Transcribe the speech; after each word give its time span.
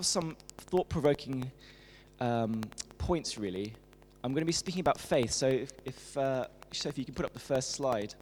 have 0.00 0.06
some 0.06 0.34
thought 0.56 0.88
provoking 0.88 1.52
um, 2.20 2.62
points, 2.96 3.36
really. 3.36 3.74
I'm 4.24 4.32
going 4.32 4.40
to 4.40 4.46
be 4.46 4.52
speaking 4.52 4.80
about 4.80 4.98
faith. 4.98 5.30
So, 5.30 5.46
if, 5.46 5.72
if 5.84 6.16
uh, 6.16 6.46
Sophie, 6.72 7.02
you 7.02 7.04
can 7.04 7.12
put 7.12 7.26
up 7.26 7.34
the 7.34 7.38
first 7.38 7.72
slide. 7.72 8.14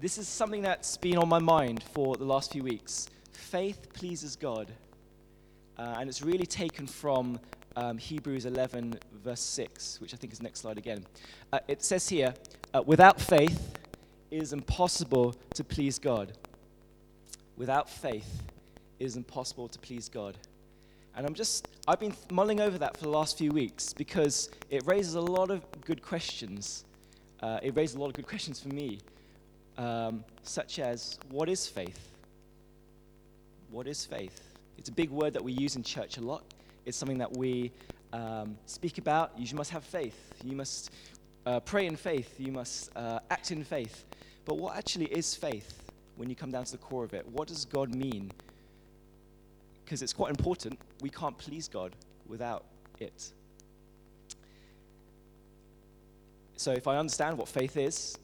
This 0.00 0.16
is 0.16 0.26
something 0.26 0.62
that's 0.62 0.96
been 0.96 1.18
on 1.18 1.28
my 1.28 1.40
mind 1.40 1.82
for 1.92 2.16
the 2.16 2.24
last 2.24 2.52
few 2.52 2.62
weeks. 2.62 3.10
Faith 3.32 3.92
pleases 3.92 4.34
God. 4.34 4.72
Uh, 5.76 5.96
and 5.98 6.08
it's 6.08 6.22
really 6.22 6.46
taken 6.46 6.86
from 6.86 7.38
um, 7.76 7.98
Hebrews 7.98 8.46
11, 8.46 8.98
verse 9.22 9.40
6, 9.40 10.00
which 10.00 10.14
I 10.14 10.16
think 10.16 10.32
is 10.32 10.40
next 10.40 10.60
slide 10.60 10.78
again. 10.78 11.04
Uh, 11.52 11.58
it 11.68 11.84
says 11.84 12.08
here, 12.08 12.32
uh, 12.72 12.82
without 12.86 13.20
faith, 13.20 13.76
it 14.30 14.40
is 14.40 14.54
impossible 14.54 15.34
to 15.52 15.62
please 15.62 15.98
God. 15.98 16.32
Without 17.58 17.90
faith, 17.90 18.42
it 18.48 18.55
is 18.98 19.16
impossible 19.16 19.68
to 19.68 19.78
please 19.78 20.08
God. 20.08 20.36
And 21.16 21.26
I'm 21.26 21.34
just, 21.34 21.68
I've 21.88 22.00
been 22.00 22.14
mulling 22.30 22.60
over 22.60 22.76
that 22.78 22.96
for 22.96 23.04
the 23.04 23.10
last 23.10 23.38
few 23.38 23.50
weeks 23.50 23.94
because 23.94 24.50
it 24.68 24.86
raises 24.86 25.14
a 25.14 25.20
lot 25.20 25.50
of 25.50 25.64
good 25.82 26.02
questions. 26.02 26.84
Uh, 27.40 27.58
it 27.62 27.74
raises 27.74 27.96
a 27.96 27.98
lot 27.98 28.08
of 28.08 28.12
good 28.12 28.26
questions 28.26 28.60
for 28.60 28.68
me, 28.68 28.98
um, 29.78 30.24
such 30.42 30.78
as 30.78 31.18
what 31.30 31.48
is 31.48 31.66
faith? 31.66 32.12
What 33.70 33.86
is 33.86 34.04
faith? 34.04 34.42
It's 34.76 34.90
a 34.90 34.92
big 34.92 35.10
word 35.10 35.32
that 35.32 35.42
we 35.42 35.52
use 35.52 35.76
in 35.76 35.82
church 35.82 36.18
a 36.18 36.20
lot. 36.20 36.44
It's 36.84 36.96
something 36.96 37.18
that 37.18 37.34
we 37.36 37.72
um, 38.12 38.56
speak 38.66 38.98
about. 38.98 39.32
You 39.38 39.56
must 39.56 39.70
have 39.70 39.84
faith. 39.84 40.34
You 40.44 40.54
must 40.54 40.90
uh, 41.46 41.60
pray 41.60 41.86
in 41.86 41.96
faith. 41.96 42.34
You 42.38 42.52
must 42.52 42.94
uh, 42.94 43.20
act 43.30 43.50
in 43.50 43.64
faith. 43.64 44.04
But 44.44 44.58
what 44.58 44.76
actually 44.76 45.06
is 45.06 45.34
faith 45.34 45.82
when 46.16 46.28
you 46.28 46.36
come 46.36 46.50
down 46.50 46.64
to 46.64 46.72
the 46.72 46.78
core 46.78 47.04
of 47.04 47.14
it? 47.14 47.26
What 47.28 47.48
does 47.48 47.64
God 47.64 47.94
mean? 47.94 48.32
Because 49.86 50.02
it's 50.02 50.12
quite 50.12 50.30
important. 50.30 50.80
We 51.00 51.10
can't 51.10 51.38
please 51.38 51.68
God 51.68 51.94
without 52.26 52.64
it. 52.98 53.32
So, 56.56 56.72
if 56.72 56.88
I 56.88 56.96
understand 56.96 57.38
what 57.38 57.46
faith 57.46 57.76
is, 57.76 58.18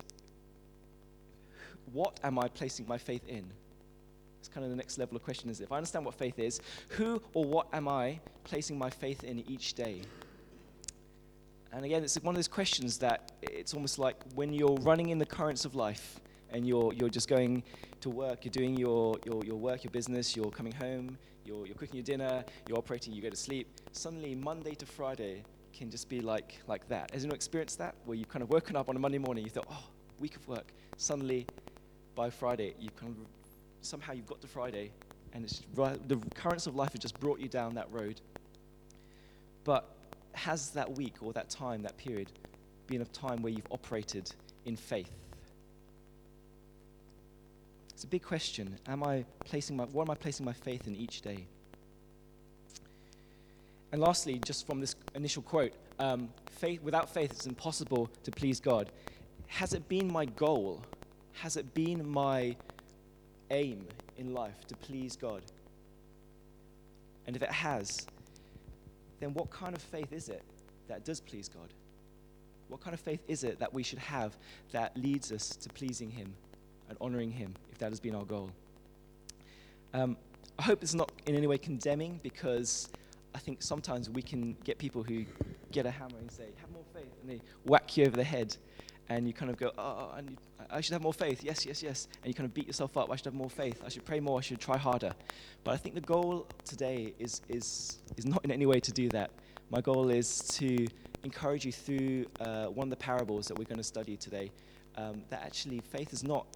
what 1.93 2.19
am 2.25 2.37
I 2.37 2.49
placing 2.49 2.89
my 2.89 2.99
faith 2.99 3.29
in? 3.29 3.49
It's 4.41 4.49
kind 4.49 4.65
of 4.65 4.71
the 4.71 4.77
next 4.77 4.99
level 4.99 5.17
of 5.17 5.23
question 5.23 5.51
is 5.51 5.61
if 5.61 5.71
I 5.71 5.77
understand 5.77 6.05
what 6.05 6.17
faith 6.17 6.41
is, 6.41 6.61
who 6.89 7.23
or 7.33 7.45
what 7.45 7.69
am 7.73 7.87
I 7.87 8.19
placing 8.43 8.77
my 8.77 8.91
faith 8.91 9.23
in 9.23 9.49
each 9.49 9.75
day? 9.75 10.01
And 11.73 11.85
again, 11.85 12.03
it's 12.03 12.21
one 12.21 12.35
of 12.35 12.39
those 12.39 12.49
questions 12.49 12.99
that 12.99 13.31
it's 13.41 13.73
almost 13.73 14.01
like 14.01 14.17
when 14.35 14.53
you're 14.53 14.79
running 14.79 15.11
in 15.11 15.19
the 15.19 15.27
currents 15.27 15.65
of 15.65 15.77
life 15.77 16.19
and 16.53 16.67
you're, 16.67 16.93
you're 16.93 17.09
just 17.09 17.29
going 17.29 17.63
to 18.01 18.11
work, 18.11 18.45
you're 18.45 18.53
doing 18.53 18.77
your, 18.77 19.17
your, 19.25 19.45
your 19.45 19.57
work, 19.57 19.85
your 19.85 19.91
business, 19.91 20.37
you're 20.37 20.51
coming 20.51 20.73
home, 20.73 21.17
you're, 21.45 21.67
you're 21.67 21.75
cooking 21.75 21.97
your 21.97 22.05
dinner, 22.05 22.45
you're 22.69 22.79
operating, 22.79 23.13
you 23.13 23.23
go 23.23 23.31
to 23.31 23.37
sleep. 23.37 23.69
Suddenly, 23.93 24.35
Monday 24.35 24.75
to 24.75 24.87
Friday 24.87 25.43
can 25.73 25.91
just 25.91 26.09
be 26.09 26.21
like, 26.21 26.59
like 26.69 26.87
that. 26.89 27.11
Has 27.13 27.25
anyone 27.25 27.37
experienced 27.37 27.79
that? 27.79 27.95
Where 28.05 28.17
you've 28.17 28.29
kind 28.29 28.43
of 28.43 28.51
woken 28.51 28.77
up 28.77 28.89
on 28.89 28.97
a 28.97 28.99
Monday 28.99 29.19
morning, 29.19 29.45
you 29.45 29.51
thought, 29.51 29.67
oh, 29.71 29.85
week 30.19 30.37
of 30.37 30.47
work. 30.47 30.73
Suddenly, 30.97 31.47
by 32.15 32.31
Friday, 32.31 32.75
you've 32.79 32.97
kind 32.97 33.13
of 33.13 33.27
somehow 33.81 34.13
you've 34.13 34.27
got 34.27 34.41
to 34.41 34.47
Friday, 34.47 34.93
and 35.33 35.45
it's 35.45 35.63
the 36.07 36.19
currents 36.35 36.67
of 36.67 36.77
life 36.77 36.93
have 36.93 37.01
just 37.01 37.19
brought 37.19 37.41
you 37.41 37.49
down 37.49 37.75
that 37.75 37.91
road. 37.91 38.21
But 39.65 39.97
has 40.35 40.71
that 40.71 40.97
week 40.97 41.15
or 41.21 41.33
that 41.33 41.49
time, 41.51 41.83
that 41.83 41.97
period, 41.97 42.33
been 42.87 43.03
a 43.03 43.07
time 43.07 43.43
where 43.43 43.53
you've 43.53 43.67
operated 43.71 44.31
in 44.67 44.77
faith? 44.77 45.11
It's 48.03 48.09
a 48.09 48.11
big 48.11 48.25
question. 48.25 48.77
Am 48.89 49.05
I 49.05 49.25
placing 49.45 49.77
my, 49.77 49.85
what 49.85 50.03
am 50.03 50.11
I 50.11 50.17
placing 50.17 50.45
my 50.45 50.53
faith 50.53 50.89
in 50.89 50.97
each 50.97 51.23
day? 51.23 51.47
And 53.93 54.01
lastly, 54.01 54.41
just 54.45 54.67
from 54.67 54.81
this 54.81 54.97
initial 55.15 55.41
quote, 55.41 55.73
um, 56.01 56.29
faith, 56.51 56.83
without 56.83 57.15
faith, 57.15 57.31
it's 57.31 57.47
impossible 57.47 58.11
to 58.25 58.33
please 58.33 58.59
God. 58.59 58.91
Has 59.47 59.73
it 59.73 59.89
been 59.89 60.13
my 60.13 60.25
goal? 60.25 60.83
Has 61.35 61.57
it 61.57 61.75
been 61.75 62.11
my 62.11 62.57
aim 63.53 63.87
in 64.19 64.35
life 64.35 64.67
to 64.67 64.75
please 64.75 65.15
God? 65.15 65.43
And 67.29 67.37
if 67.37 67.43
it 67.43 67.53
has, 67.53 68.05
then 69.21 69.33
what 69.33 69.49
kind 69.51 69.77
of 69.77 69.81
faith 69.81 70.13
is 70.13 70.29
it 70.29 70.43
that 70.89 71.05
does 71.05 71.21
please 71.21 71.49
God? 71.49 71.73
What 72.67 72.81
kind 72.81 72.95
of 72.95 73.01
faith 73.01 73.23
is 73.29 73.45
it 73.45 73.61
that 73.61 73.73
we 73.73 73.85
should 73.85 74.01
have 74.01 74.37
that 74.73 74.97
leads 74.97 75.31
us 75.31 75.51
to 75.51 75.69
pleasing 75.69 76.11
Him 76.11 76.35
and 76.93 76.99
honoring 77.01 77.31
Him, 77.31 77.55
if 77.73 77.79
that 77.79 77.91
has 77.91 78.01
been 78.01 78.15
our 78.15 78.25
goal? 78.25 78.51
Um, 79.95 80.17
I 80.59 80.63
hope 80.63 80.83
it's 80.83 80.95
not 80.95 81.11
in 81.27 81.35
any 81.35 81.47
way 81.47 81.59
condemning 81.59 82.21
because 82.23 82.89
I 83.35 83.39
think 83.39 83.63
sometimes 83.63 84.11
we 84.11 84.23
can 84.23 84.57
get 84.65 84.79
people 84.79 85.03
who 85.03 85.25
get 85.71 85.87
a 85.87 85.91
hammer 85.91 86.19
and 86.21 86.31
say, 86.31 86.49
Have 86.61 86.71
more 86.71 86.85
faith, 86.95 87.13
and 87.21 87.31
they 87.31 87.41
whack 87.65 87.97
you 87.97 88.05
over 88.07 88.17
the 88.17 88.25
head 88.25 88.57
and 89.09 89.27
you 89.27 89.33
kind 89.33 89.51
of 89.51 89.57
go, 89.57 89.73
oh, 89.77 90.11
I, 90.15 90.21
need, 90.21 90.39
I 90.71 90.81
should 90.81 90.93
have 90.93 91.03
more 91.03 91.13
faith. 91.13 91.43
Yes, 91.45 91.67
yes, 91.67 91.83
yes. 91.83 92.09
And 92.23 92.29
you 92.29 92.35
kind 92.35 92.47
of 92.47 92.55
beat 92.55 92.67
yourself 92.67 92.97
up. 92.97 93.11
I 93.11 93.17
should 93.17 93.27
have 93.27 93.35
more 93.35 93.51
faith. 93.51 93.83
I 93.85 93.89
should 93.89 94.05
pray 94.05 94.21
more. 94.21 94.39
I 94.39 94.43
should 94.43 94.61
try 94.61 94.79
harder. 94.79 95.13
But 95.65 95.73
I 95.73 95.77
think 95.77 95.95
the 95.95 96.01
goal 96.01 96.47
today 96.65 97.13
is, 97.19 97.43
is, 97.49 97.99
is 98.17 98.25
not 98.25 98.45
in 98.45 98.51
any 98.51 98.67
way 98.67 98.81
to 98.81 98.93
do 98.93 99.09
that. 99.11 99.31
My 99.71 99.81
goal 99.81 100.11
is 100.11 100.39
to 100.57 100.87
encourage 101.25 101.65
you 101.65 101.73
through 101.73 102.27
uh, 102.41 102.67
one 102.67 102.87
of 102.87 102.91
the 102.91 102.97
parables 102.97 103.49
that 103.49 103.59
we're 103.59 103.65
going 103.65 103.79
to 103.79 103.85
study 103.85 104.17
today 104.17 104.51
um, 104.97 105.23
that 105.31 105.43
actually 105.43 105.81
faith 105.81 106.13
is 106.13 106.25
not 106.25 106.47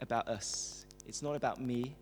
about 0.00 0.28
us, 0.28 0.86
it's 1.06 1.22
not 1.22 1.36
about 1.36 1.60
me. 1.60 1.94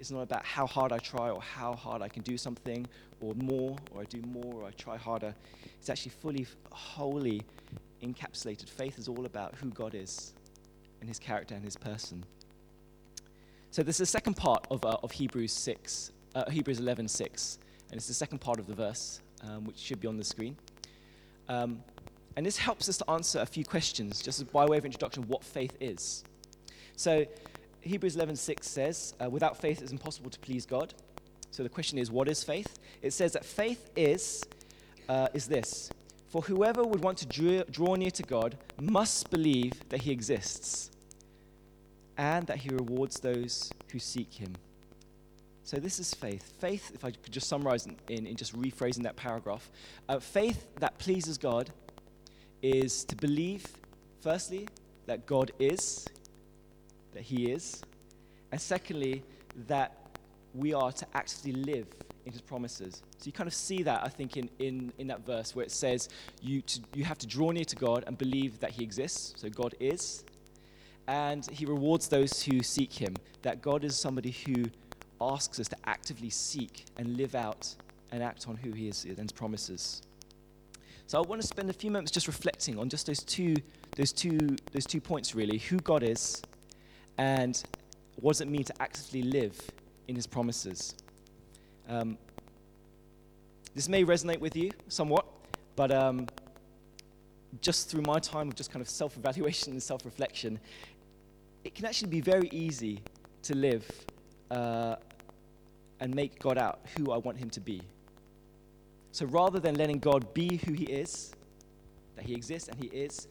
It's 0.00 0.10
not 0.10 0.20
about 0.20 0.44
how 0.44 0.66
hard 0.66 0.92
I 0.92 0.98
try 0.98 1.30
or 1.30 1.40
how 1.40 1.74
hard 1.74 2.02
I 2.02 2.08
can 2.08 2.22
do 2.22 2.38
something 2.38 2.86
or 3.20 3.34
more 3.34 3.76
or 3.92 4.02
I 4.02 4.04
do 4.04 4.22
more 4.22 4.62
or 4.62 4.64
I 4.64 4.70
try 4.72 4.96
harder. 4.96 5.34
It's 5.78 5.90
actually 5.90 6.12
fully, 6.20 6.46
wholly 6.70 7.42
encapsulated. 8.02 8.68
Faith 8.68 8.98
is 8.98 9.08
all 9.08 9.26
about 9.26 9.56
who 9.56 9.70
God 9.70 9.94
is 9.94 10.34
and 11.00 11.08
his 11.08 11.18
character 11.18 11.54
and 11.54 11.64
his 11.64 11.76
person. 11.76 12.24
So 13.70 13.82
this 13.82 13.96
is 13.96 13.98
the 13.98 14.06
second 14.06 14.34
part 14.34 14.66
of, 14.70 14.84
uh, 14.84 14.96
of 15.02 15.10
Hebrews 15.10 15.52
6, 15.52 16.12
uh, 16.34 16.48
Hebrews 16.50 16.78
11, 16.78 17.08
6. 17.08 17.58
And 17.90 17.98
it's 17.98 18.08
the 18.08 18.14
second 18.14 18.38
part 18.38 18.58
of 18.58 18.66
the 18.66 18.74
verse, 18.74 19.20
um, 19.42 19.64
which 19.64 19.78
should 19.78 20.00
be 20.00 20.08
on 20.08 20.16
the 20.16 20.24
screen. 20.24 20.56
Um, 21.48 21.82
and 22.36 22.46
this 22.46 22.56
helps 22.56 22.88
us 22.88 22.98
to 22.98 23.10
answer 23.10 23.40
a 23.40 23.46
few 23.46 23.64
questions, 23.64 24.22
just 24.22 24.50
by 24.52 24.64
way 24.64 24.78
of 24.78 24.84
introduction, 24.84 25.26
what 25.26 25.42
faith 25.42 25.76
is. 25.80 26.24
So 26.98 27.24
Hebrews 27.80 28.16
11:6 28.16 28.66
says, 28.66 29.14
uh, 29.22 29.30
"Without 29.30 29.56
faith, 29.56 29.80
it's 29.80 29.92
impossible 29.92 30.30
to 30.30 30.38
please 30.40 30.66
God." 30.66 30.94
So 31.52 31.62
the 31.62 31.68
question 31.68 31.96
is, 31.96 32.10
what 32.10 32.28
is 32.28 32.42
faith? 32.42 32.76
It 33.02 33.12
says 33.12 33.32
that 33.34 33.44
faith 33.44 33.88
is 33.96 34.44
uh, 35.08 35.28
is 35.32 35.46
this: 35.46 35.90
for 36.26 36.42
whoever 36.42 36.82
would 36.82 37.00
want 37.00 37.18
to 37.18 37.64
draw 37.70 37.94
near 37.94 38.10
to 38.10 38.22
God 38.24 38.58
must 38.80 39.30
believe 39.30 39.88
that 39.90 40.02
he 40.02 40.10
exists 40.10 40.90
and 42.16 42.48
that 42.48 42.58
he 42.58 42.68
rewards 42.70 43.20
those 43.20 43.70
who 43.92 44.00
seek 44.00 44.34
him. 44.34 44.56
So, 45.62 45.76
this 45.76 46.00
is 46.00 46.12
faith. 46.12 46.54
Faith, 46.58 46.90
if 46.94 47.04
I 47.04 47.12
could 47.12 47.32
just 47.32 47.46
summarize 47.46 47.86
in, 47.86 48.26
in 48.26 48.34
just 48.34 48.58
rephrasing 48.60 49.04
that 49.04 49.14
paragraph, 49.14 49.70
uh, 50.08 50.18
faith 50.18 50.66
that 50.80 50.98
pleases 50.98 51.38
God 51.38 51.70
is 52.60 53.04
to 53.04 53.14
believe, 53.14 53.64
firstly, 54.20 54.66
that 55.06 55.26
God 55.26 55.52
is, 55.60 56.08
that 57.18 57.24
he 57.24 57.50
is, 57.50 57.82
and 58.52 58.60
secondly, 58.60 59.24
that 59.66 59.96
we 60.54 60.72
are 60.72 60.92
to 60.92 61.04
actively 61.14 61.50
live 61.50 61.88
in 62.24 62.30
his 62.30 62.40
promises. 62.40 63.02
So 63.18 63.26
you 63.26 63.32
kind 63.32 63.48
of 63.48 63.54
see 63.54 63.82
that, 63.82 64.04
I 64.04 64.08
think, 64.08 64.36
in, 64.36 64.48
in, 64.60 64.92
in 64.98 65.08
that 65.08 65.26
verse 65.26 65.56
where 65.56 65.64
it 65.64 65.72
says 65.72 66.08
you, 66.40 66.62
to, 66.62 66.80
you 66.94 67.02
have 67.02 67.18
to 67.18 67.26
draw 67.26 67.50
near 67.50 67.64
to 67.64 67.74
God 67.74 68.04
and 68.06 68.16
believe 68.16 68.60
that 68.60 68.70
he 68.70 68.84
exists. 68.84 69.34
So 69.36 69.48
God 69.48 69.74
is. 69.80 70.22
And 71.08 71.44
he 71.50 71.66
rewards 71.66 72.06
those 72.06 72.40
who 72.40 72.62
seek 72.62 72.92
him. 72.92 73.16
That 73.42 73.62
God 73.62 73.82
is 73.82 73.96
somebody 73.96 74.30
who 74.46 74.66
asks 75.20 75.58
us 75.58 75.66
to 75.68 75.76
actively 75.86 76.30
seek 76.30 76.84
and 76.98 77.16
live 77.16 77.34
out 77.34 77.74
and 78.12 78.22
act 78.22 78.46
on 78.46 78.56
who 78.56 78.70
he 78.70 78.86
is 78.86 79.04
and 79.04 79.18
his 79.18 79.32
promises. 79.32 80.02
So 81.08 81.18
I 81.18 81.26
want 81.26 81.40
to 81.42 81.48
spend 81.48 81.68
a 81.68 81.72
few 81.72 81.90
moments 81.90 82.12
just 82.12 82.28
reflecting 82.28 82.78
on 82.78 82.88
just 82.88 83.06
those 83.08 83.24
two, 83.24 83.56
those 83.96 84.12
two, 84.12 84.38
those 84.72 84.86
two 84.86 85.00
points 85.00 85.34
really, 85.34 85.58
who 85.58 85.78
God 85.78 86.04
is 86.04 86.42
and 87.18 87.62
what 88.16 88.32
does 88.32 88.40
it 88.40 88.48
mean 88.48 88.64
to 88.64 88.82
actively 88.82 89.22
live 89.22 89.60
in 90.08 90.16
his 90.16 90.26
promises. 90.26 90.94
Um, 91.88 92.18
this 93.74 93.88
may 93.88 94.04
resonate 94.04 94.40
with 94.40 94.56
you 94.56 94.70
somewhat, 94.88 95.26
but 95.76 95.92
um, 95.92 96.26
just 97.60 97.90
through 97.90 98.02
my 98.02 98.18
time 98.18 98.48
of 98.48 98.54
just 98.54 98.72
kind 98.72 98.80
of 98.80 98.88
self 98.88 99.16
evaluation 99.16 99.72
and 99.74 99.82
self 99.82 100.04
reflection, 100.04 100.58
it 101.64 101.74
can 101.74 101.84
actually 101.84 102.08
be 102.08 102.20
very 102.20 102.48
easy 102.48 103.00
to 103.42 103.54
live 103.54 103.86
uh, 104.50 104.96
and 106.00 106.14
make 106.14 106.38
God 106.38 106.58
out 106.58 106.80
who 106.96 107.12
I 107.12 107.18
want 107.18 107.38
Him 107.38 107.50
to 107.50 107.60
be. 107.60 107.82
So 109.12 109.26
rather 109.26 109.58
than 109.58 109.74
letting 109.74 109.98
God 109.98 110.32
be 110.34 110.60
who 110.64 110.72
He 110.72 110.84
is, 110.84 111.32
that 112.16 112.24
He 112.24 112.34
exists 112.34 112.68
and 112.68 112.82
He 112.82 112.88
is, 112.88 113.28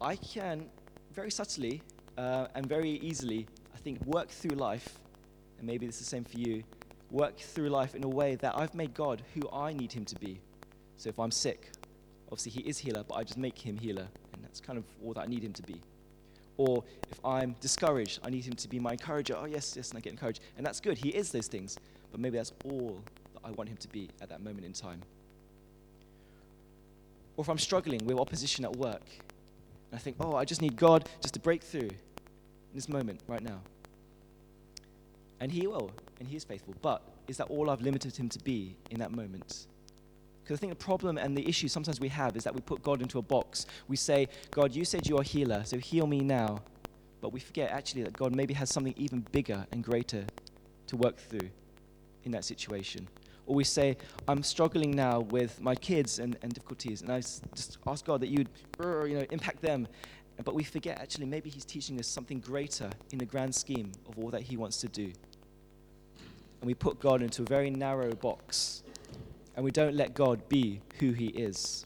I 0.00 0.16
can 0.16 0.66
very 1.14 1.30
subtly 1.30 1.82
uh, 2.18 2.48
and 2.54 2.66
very 2.66 2.90
easily, 2.90 3.46
I 3.74 3.78
think, 3.78 4.04
work 4.04 4.28
through 4.28 4.56
life, 4.56 4.98
and 5.58 5.66
maybe 5.66 5.86
this 5.86 5.96
is 5.96 6.00
the 6.00 6.08
same 6.08 6.24
for 6.24 6.38
you, 6.38 6.64
work 7.10 7.38
through 7.38 7.68
life 7.68 7.94
in 7.94 8.04
a 8.04 8.08
way 8.08 8.34
that 8.34 8.54
I've 8.58 8.74
made 8.74 8.92
God 8.92 9.22
who 9.34 9.48
I 9.50 9.72
need 9.72 9.92
him 9.92 10.04
to 10.04 10.16
be. 10.16 10.40
So 10.96 11.08
if 11.08 11.18
I'm 11.18 11.30
sick, 11.30 11.70
obviously 12.26 12.52
he 12.52 12.68
is 12.68 12.76
healer, 12.78 13.04
but 13.08 13.14
I 13.14 13.22
just 13.22 13.38
make 13.38 13.58
him 13.58 13.78
healer. 13.78 14.08
And 14.34 14.42
that's 14.42 14.60
kind 14.60 14.78
of 14.78 14.84
all 15.02 15.14
that 15.14 15.20
I 15.20 15.26
need 15.26 15.42
him 15.42 15.52
to 15.54 15.62
be. 15.62 15.80
Or 16.56 16.82
if 17.10 17.24
I'm 17.24 17.54
discouraged, 17.60 18.18
I 18.24 18.30
need 18.30 18.44
him 18.44 18.54
to 18.54 18.68
be 18.68 18.80
my 18.80 18.92
encourager. 18.92 19.36
Oh, 19.38 19.46
yes, 19.46 19.74
yes, 19.76 19.90
and 19.90 19.98
I 19.98 20.00
get 20.00 20.12
encouraged. 20.12 20.40
And 20.56 20.66
that's 20.66 20.80
good. 20.80 20.98
He 20.98 21.10
is 21.10 21.30
those 21.30 21.46
things. 21.46 21.78
But 22.10 22.20
maybe 22.20 22.36
that's 22.36 22.52
all 22.64 23.00
that 23.34 23.40
I 23.44 23.52
want 23.52 23.68
him 23.68 23.76
to 23.76 23.88
be 23.88 24.10
at 24.20 24.28
that 24.28 24.42
moment 24.42 24.66
in 24.66 24.72
time. 24.72 25.00
Or 27.36 27.42
if 27.42 27.48
I'm 27.48 27.58
struggling 27.58 28.04
with 28.04 28.18
opposition 28.18 28.64
at 28.64 28.74
work, 28.74 29.06
and 29.90 29.98
I 29.98 29.98
think, 29.98 30.16
oh, 30.20 30.34
I 30.34 30.44
just 30.44 30.60
need 30.60 30.76
God 30.76 31.08
just 31.22 31.34
to 31.34 31.40
break 31.40 31.62
through 31.62 31.90
in 32.70 32.76
this 32.76 32.88
moment 32.88 33.22
right 33.26 33.42
now. 33.42 33.60
And 35.40 35.52
He 35.52 35.66
will, 35.66 35.90
and 36.18 36.28
He 36.28 36.36
is 36.36 36.44
faithful. 36.44 36.74
But 36.82 37.02
is 37.28 37.36
that 37.36 37.48
all 37.48 37.70
I've 37.70 37.82
limited 37.82 38.16
Him 38.16 38.28
to 38.30 38.38
be 38.40 38.76
in 38.90 38.98
that 39.00 39.12
moment? 39.12 39.66
Because 40.42 40.58
I 40.58 40.60
think 40.60 40.72
the 40.72 40.84
problem 40.84 41.18
and 41.18 41.36
the 41.36 41.46
issue 41.46 41.68
sometimes 41.68 42.00
we 42.00 42.08
have 42.08 42.34
is 42.34 42.44
that 42.44 42.54
we 42.54 42.62
put 42.62 42.82
God 42.82 43.02
into 43.02 43.18
a 43.18 43.22
box. 43.22 43.66
We 43.86 43.96
say, 43.96 44.28
God, 44.50 44.74
you 44.74 44.84
said 44.84 45.06
you 45.06 45.18
are 45.18 45.20
a 45.20 45.24
healer, 45.24 45.62
so 45.64 45.76
heal 45.76 46.06
me 46.06 46.20
now. 46.20 46.62
But 47.20 47.32
we 47.32 47.40
forget 47.40 47.70
actually 47.70 48.04
that 48.04 48.14
God 48.14 48.34
maybe 48.34 48.54
has 48.54 48.70
something 48.70 48.94
even 48.96 49.20
bigger 49.32 49.66
and 49.72 49.84
greater 49.84 50.24
to 50.86 50.96
work 50.96 51.18
through 51.18 51.50
in 52.24 52.32
that 52.32 52.44
situation. 52.44 53.08
Or 53.46 53.54
we 53.54 53.64
say, 53.64 53.96
I'm 54.26 54.42
struggling 54.42 54.90
now 54.90 55.20
with 55.20 55.60
my 55.60 55.74
kids 55.74 56.18
and, 56.18 56.36
and 56.42 56.52
difficulties, 56.52 57.00
and 57.02 57.10
I 57.10 57.20
just 57.20 57.78
ask 57.86 58.04
God 58.04 58.20
that 58.20 58.28
you'd 58.28 58.48
you 58.78 59.18
know, 59.18 59.26
impact 59.30 59.62
them. 59.62 59.88
But 60.44 60.54
we 60.54 60.64
forget 60.64 61.00
actually 61.00 61.26
maybe 61.26 61.50
He's 61.50 61.64
teaching 61.64 61.98
us 61.98 62.06
something 62.06 62.40
greater 62.40 62.90
in 63.12 63.18
the 63.18 63.26
grand 63.26 63.54
scheme 63.54 63.92
of 64.08 64.18
all 64.18 64.30
that 64.30 64.42
He 64.42 64.56
wants 64.56 64.78
to 64.80 64.88
do 64.88 65.12
and 66.60 66.66
we 66.66 66.74
put 66.74 67.00
God 67.00 67.22
into 67.22 67.42
a 67.42 67.44
very 67.44 67.70
narrow 67.70 68.12
box 68.14 68.82
and 69.54 69.64
we 69.64 69.70
don't 69.70 69.94
let 69.94 70.14
God 70.14 70.48
be 70.48 70.80
who 70.98 71.12
he 71.12 71.28
is. 71.28 71.84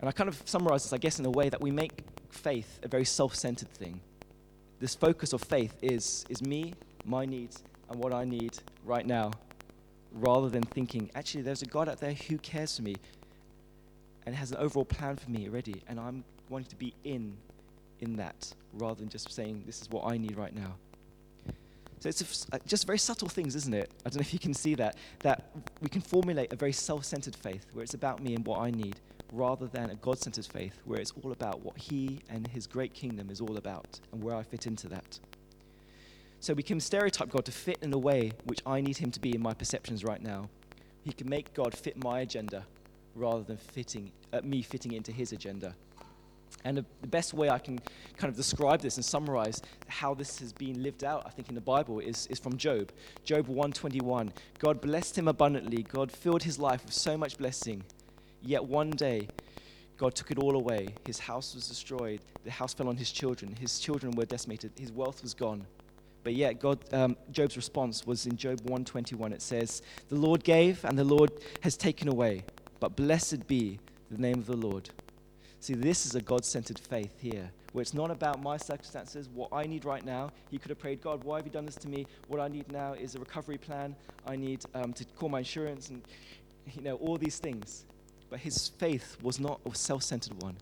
And 0.00 0.08
I 0.08 0.12
kind 0.12 0.28
of 0.28 0.40
summarize 0.44 0.82
this, 0.82 0.92
I 0.92 0.98
guess, 0.98 1.18
in 1.18 1.26
a 1.26 1.30
way 1.30 1.48
that 1.48 1.60
we 1.60 1.70
make 1.70 2.04
faith 2.30 2.80
a 2.82 2.88
very 2.88 3.04
self 3.04 3.34
centered 3.34 3.70
thing. 3.70 4.00
This 4.80 4.94
focus 4.94 5.32
of 5.32 5.40
faith 5.40 5.76
is, 5.82 6.24
is 6.28 6.42
me, 6.42 6.74
my 7.04 7.24
needs, 7.24 7.62
and 7.88 7.98
what 7.98 8.12
I 8.12 8.24
need 8.24 8.58
right 8.84 9.06
now, 9.06 9.30
rather 10.12 10.48
than 10.48 10.62
thinking, 10.62 11.10
actually, 11.14 11.42
there's 11.42 11.62
a 11.62 11.66
God 11.66 11.88
out 11.88 12.00
there 12.00 12.12
who 12.12 12.38
cares 12.38 12.76
for 12.76 12.82
me 12.82 12.96
and 14.26 14.34
has 14.34 14.50
an 14.50 14.58
overall 14.58 14.84
plan 14.84 15.16
for 15.16 15.30
me 15.30 15.48
already, 15.48 15.82
and 15.88 15.98
I'm 15.98 16.24
wanting 16.48 16.68
to 16.68 16.76
be 16.76 16.94
in 17.04 17.36
in 18.00 18.16
that 18.16 18.52
rather 18.74 18.96
than 18.96 19.08
just 19.08 19.32
saying, 19.32 19.62
this 19.66 19.80
is 19.80 19.90
what 19.90 20.10
I 20.10 20.18
need 20.18 20.36
right 20.36 20.54
now. 20.54 20.74
So 22.00 22.08
it's 22.10 22.46
just 22.66 22.86
very 22.86 22.98
subtle 22.98 23.28
things, 23.28 23.56
isn't 23.56 23.72
it? 23.72 23.90
I 24.04 24.10
don't 24.10 24.16
know 24.16 24.20
if 24.20 24.34
you 24.34 24.38
can 24.38 24.52
see 24.52 24.74
that, 24.74 24.96
that 25.20 25.50
we 25.80 25.88
can 25.88 26.02
formulate 26.02 26.52
a 26.52 26.56
very 26.56 26.72
self 26.72 27.04
centered 27.04 27.34
faith 27.34 27.64
where 27.72 27.82
it's 27.82 27.94
about 27.94 28.22
me 28.22 28.34
and 28.34 28.44
what 28.44 28.60
I 28.60 28.70
need, 28.70 29.00
rather 29.32 29.66
than 29.66 29.88
a 29.88 29.94
God 29.94 30.18
centered 30.18 30.44
faith 30.44 30.78
where 30.84 31.00
it's 31.00 31.14
all 31.22 31.32
about 31.32 31.64
what 31.64 31.78
He 31.78 32.20
and 32.28 32.46
His 32.46 32.66
great 32.66 32.92
kingdom 32.92 33.30
is 33.30 33.40
all 33.40 33.56
about 33.56 34.00
and 34.12 34.22
where 34.22 34.34
I 34.34 34.42
fit 34.42 34.66
into 34.66 34.86
that. 34.88 35.18
So 36.40 36.52
we 36.52 36.62
can 36.62 36.78
stereotype 36.78 37.30
God 37.30 37.46
to 37.46 37.52
fit 37.52 37.78
in 37.80 37.90
a 37.94 37.98
way 37.98 38.32
which 38.44 38.60
I 38.66 38.82
need 38.82 38.98
Him 38.98 39.10
to 39.10 39.20
be 39.20 39.34
in 39.34 39.40
my 39.40 39.54
perceptions 39.54 40.04
right 40.04 40.22
now. 40.22 40.50
He 41.04 41.12
can 41.12 41.26
make 41.28 41.54
God 41.54 41.74
fit 41.74 41.96
my 42.02 42.20
agenda 42.20 42.66
rather 43.14 43.42
than 43.42 43.56
fitting, 43.56 44.12
uh, 44.34 44.42
me 44.42 44.60
fitting 44.60 44.92
into 44.92 45.10
His 45.10 45.32
agenda. 45.32 45.74
And 46.64 46.78
the, 46.78 47.06
best 47.08 47.34
way 47.34 47.50
I 47.50 47.58
can 47.58 47.78
kind 48.16 48.30
of 48.30 48.36
describe 48.36 48.80
this 48.80 48.96
and 48.96 49.04
summarize 49.04 49.60
how 49.86 50.14
this 50.14 50.38
has 50.38 50.52
been 50.52 50.82
lived 50.82 51.04
out, 51.04 51.22
I 51.26 51.30
think, 51.30 51.48
in 51.48 51.54
the 51.54 51.60
Bible 51.60 52.00
is, 52.00 52.26
is 52.28 52.38
from 52.38 52.56
Job. 52.56 52.90
Job 53.24 53.46
121. 53.48 54.32
God 54.58 54.80
blessed 54.80 55.18
him 55.18 55.28
abundantly. 55.28 55.82
God 55.82 56.10
filled 56.10 56.42
his 56.42 56.58
life 56.58 56.84
with 56.84 56.94
so 56.94 57.18
much 57.18 57.36
blessing. 57.36 57.84
Yet 58.42 58.64
one 58.64 58.90
day, 58.90 59.28
God 59.96 60.14
took 60.14 60.30
it 60.30 60.38
all 60.38 60.56
away. 60.56 60.88
His 61.06 61.18
house 61.18 61.54
was 61.54 61.68
destroyed. 61.68 62.20
The 62.44 62.50
house 62.50 62.74
fell 62.74 62.88
on 62.88 62.96
his 62.96 63.12
children. 63.12 63.54
His 63.60 63.78
children 63.78 64.12
were 64.12 64.24
decimated. 64.24 64.72
His 64.78 64.90
wealth 64.90 65.22
was 65.22 65.34
gone. 65.34 65.66
But 66.24 66.34
yet, 66.34 66.58
God, 66.58 66.78
um, 66.92 67.16
Job's 67.30 67.56
response 67.56 68.06
was 68.06 68.26
in 68.26 68.36
Job 68.36 68.60
121. 68.62 69.32
It 69.32 69.42
says, 69.42 69.82
The 70.08 70.16
Lord 70.16 70.42
gave, 70.42 70.84
and 70.84 70.98
the 70.98 71.04
Lord 71.04 71.30
has 71.60 71.76
taken 71.76 72.08
away. 72.08 72.44
But 72.80 72.96
blessed 72.96 73.46
be 73.46 73.78
the 74.10 74.18
name 74.18 74.38
of 74.38 74.46
the 74.46 74.56
Lord. 74.56 74.88
See, 75.64 75.72
this 75.72 76.04
is 76.04 76.14
a 76.14 76.20
God 76.20 76.44
centered 76.44 76.78
faith 76.78 77.18
here, 77.18 77.50
where 77.72 77.80
it's 77.80 77.94
not 77.94 78.10
about 78.10 78.42
my 78.42 78.58
circumstances, 78.58 79.30
what 79.30 79.48
I 79.50 79.64
need 79.64 79.86
right 79.86 80.04
now. 80.04 80.30
He 80.50 80.58
could 80.58 80.68
have 80.68 80.78
prayed, 80.78 81.00
God, 81.00 81.24
why 81.24 81.38
have 81.38 81.46
you 81.46 81.50
done 81.50 81.64
this 81.64 81.76
to 81.76 81.88
me? 81.88 82.06
What 82.28 82.38
I 82.38 82.48
need 82.48 82.70
now 82.70 82.92
is 82.92 83.14
a 83.14 83.18
recovery 83.18 83.56
plan. 83.56 83.96
I 84.26 84.36
need 84.36 84.62
um, 84.74 84.92
to 84.92 85.06
call 85.16 85.30
my 85.30 85.38
insurance 85.38 85.88
and, 85.88 86.02
you 86.74 86.82
know, 86.82 86.96
all 86.96 87.16
these 87.16 87.38
things. 87.38 87.86
But 88.28 88.40
his 88.40 88.68
faith 88.68 89.16
was 89.22 89.40
not 89.40 89.58
a 89.64 89.74
self 89.74 90.02
centered 90.02 90.42
one, 90.42 90.58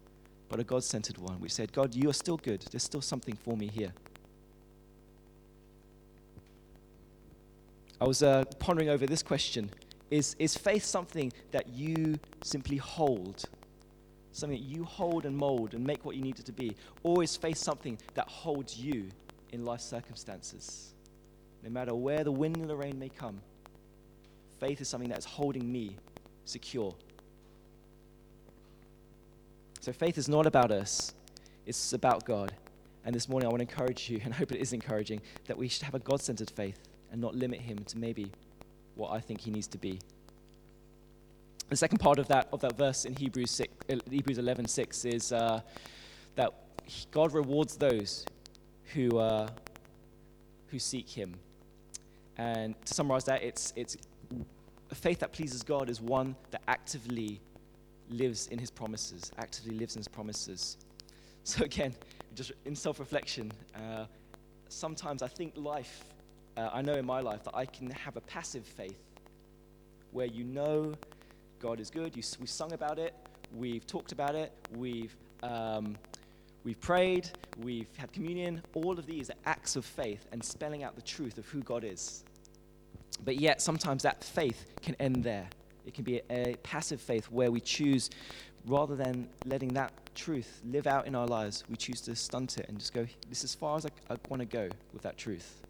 but 0.48 0.60
a 0.60 0.62
God 0.62 0.84
centered 0.84 1.18
one, 1.18 1.40
which 1.40 1.50
said, 1.50 1.72
God, 1.72 1.96
you 1.96 2.08
are 2.08 2.12
still 2.14 2.36
good. 2.36 2.64
There's 2.70 2.84
still 2.84 3.02
something 3.02 3.34
for 3.34 3.56
me 3.56 3.66
here. 3.66 3.92
I 8.00 8.04
was 8.04 8.22
uh, 8.22 8.44
pondering 8.60 8.88
over 8.88 9.04
this 9.04 9.24
question 9.24 9.68
is, 10.12 10.36
is 10.38 10.56
faith 10.56 10.84
something 10.84 11.32
that 11.50 11.70
you 11.70 12.20
simply 12.44 12.76
hold? 12.76 13.46
Something 14.32 14.58
that 14.58 14.64
you 14.64 14.84
hold 14.84 15.26
and 15.26 15.36
mold 15.36 15.74
and 15.74 15.84
make 15.84 16.04
what 16.04 16.16
you 16.16 16.22
need 16.22 16.38
it 16.38 16.46
to 16.46 16.52
be, 16.52 16.74
always 17.02 17.36
face 17.36 17.60
something 17.60 17.98
that 18.14 18.28
holds 18.28 18.78
you 18.78 19.08
in 19.50 19.64
life 19.64 19.80
circumstances. 19.80 20.94
No 21.62 21.70
matter 21.70 21.94
where 21.94 22.24
the 22.24 22.32
wind 22.32 22.56
and 22.56 22.68
the 22.68 22.76
rain 22.76 22.98
may 22.98 23.08
come, 23.08 23.40
faith 24.58 24.80
is 24.80 24.88
something 24.88 25.10
that 25.10 25.18
is 25.18 25.24
holding 25.24 25.70
me 25.70 25.96
secure. 26.44 26.94
So 29.80 29.92
faith 29.92 30.16
is 30.16 30.28
not 30.28 30.46
about 30.46 30.70
us, 30.70 31.12
it's 31.66 31.92
about 31.92 32.24
God. 32.24 32.52
And 33.04 33.14
this 33.14 33.28
morning 33.28 33.46
I 33.46 33.50
want 33.50 33.68
to 33.68 33.68
encourage 33.68 34.08
you, 34.08 34.20
and 34.24 34.32
I 34.32 34.36
hope 34.36 34.52
it 34.52 34.60
is 34.60 34.72
encouraging, 34.72 35.20
that 35.46 35.58
we 35.58 35.68
should 35.68 35.82
have 35.82 35.94
a 35.94 35.98
God 35.98 36.20
centered 36.20 36.50
faith 36.50 36.78
and 37.10 37.20
not 37.20 37.34
limit 37.34 37.60
him 37.60 37.78
to 37.78 37.98
maybe 37.98 38.30
what 38.94 39.10
I 39.12 39.20
think 39.20 39.40
he 39.40 39.50
needs 39.50 39.66
to 39.68 39.78
be. 39.78 39.98
The 41.68 41.76
second 41.76 41.98
part 41.98 42.18
of 42.18 42.28
that, 42.28 42.48
of 42.52 42.60
that 42.60 42.76
verse 42.76 43.04
in 43.04 43.16
Hebrews, 43.16 43.50
6, 43.50 43.72
uh, 43.90 43.96
Hebrews 44.10 44.38
11 44.38 44.68
6 44.68 45.04
is 45.06 45.32
uh, 45.32 45.60
that 46.34 46.52
God 47.10 47.32
rewards 47.32 47.76
those 47.76 48.26
who, 48.92 49.18
uh, 49.18 49.48
who 50.68 50.78
seek 50.78 51.08
Him. 51.08 51.34
And 52.36 52.74
to 52.84 52.94
summarize 52.94 53.24
that, 53.24 53.42
it's, 53.42 53.72
it's 53.76 53.96
a 54.90 54.94
faith 54.94 55.20
that 55.20 55.32
pleases 55.32 55.62
God 55.62 55.88
is 55.88 56.00
one 56.00 56.36
that 56.50 56.62
actively 56.68 57.40
lives 58.10 58.48
in 58.48 58.58
His 58.58 58.70
promises, 58.70 59.32
actively 59.38 59.74
lives 59.74 59.96
in 59.96 60.00
His 60.00 60.08
promises. 60.08 60.76
So, 61.44 61.64
again, 61.64 61.92
just 62.36 62.52
in 62.64 62.76
self 62.76 63.00
reflection, 63.00 63.50
uh, 63.74 64.04
sometimes 64.68 65.22
I 65.22 65.28
think 65.28 65.54
life, 65.56 66.04
uh, 66.56 66.70
I 66.72 66.82
know 66.82 66.94
in 66.94 67.04
my 67.04 67.20
life 67.20 67.42
that 67.44 67.56
I 67.56 67.66
can 67.66 67.90
have 67.90 68.16
a 68.16 68.20
passive 68.20 68.64
faith 68.64 69.02
where 70.12 70.26
you 70.26 70.44
know 70.44 70.94
God 71.62 71.78
is 71.78 71.90
good. 71.90 72.16
You, 72.16 72.24
we've 72.40 72.50
sung 72.50 72.72
about 72.72 72.98
it. 72.98 73.14
We've 73.54 73.86
talked 73.86 74.10
about 74.10 74.34
it. 74.34 74.52
We've, 74.74 75.14
um, 75.44 75.96
we've 76.64 76.80
prayed. 76.80 77.30
We've 77.60 77.86
had 77.96 78.12
communion. 78.12 78.62
All 78.74 78.98
of 78.98 79.06
these 79.06 79.30
are 79.30 79.36
acts 79.46 79.76
of 79.76 79.84
faith 79.84 80.26
and 80.32 80.42
spelling 80.42 80.82
out 80.82 80.96
the 80.96 81.02
truth 81.02 81.38
of 81.38 81.46
who 81.46 81.60
God 81.60 81.84
is. 81.84 82.24
But 83.24 83.36
yet, 83.36 83.62
sometimes 83.62 84.02
that 84.02 84.24
faith 84.24 84.66
can 84.82 84.96
end 84.96 85.22
there. 85.22 85.48
It 85.86 85.94
can 85.94 86.02
be 86.02 86.20
a, 86.30 86.50
a 86.50 86.56
passive 86.64 87.00
faith 87.00 87.30
where 87.30 87.52
we 87.52 87.60
choose, 87.60 88.10
rather 88.66 88.96
than 88.96 89.28
letting 89.46 89.68
that 89.74 89.92
truth 90.16 90.62
live 90.64 90.88
out 90.88 91.06
in 91.06 91.14
our 91.14 91.28
lives, 91.28 91.62
we 91.70 91.76
choose 91.76 92.00
to 92.02 92.16
stunt 92.16 92.58
it 92.58 92.68
and 92.68 92.76
just 92.76 92.92
go, 92.92 93.06
this 93.28 93.38
is 93.38 93.44
as 93.44 93.54
far 93.54 93.76
as 93.76 93.86
I, 93.86 93.90
I 94.10 94.16
want 94.28 94.40
to 94.40 94.46
go 94.46 94.68
with 94.92 95.02
that 95.02 95.16
truth. 95.16 95.62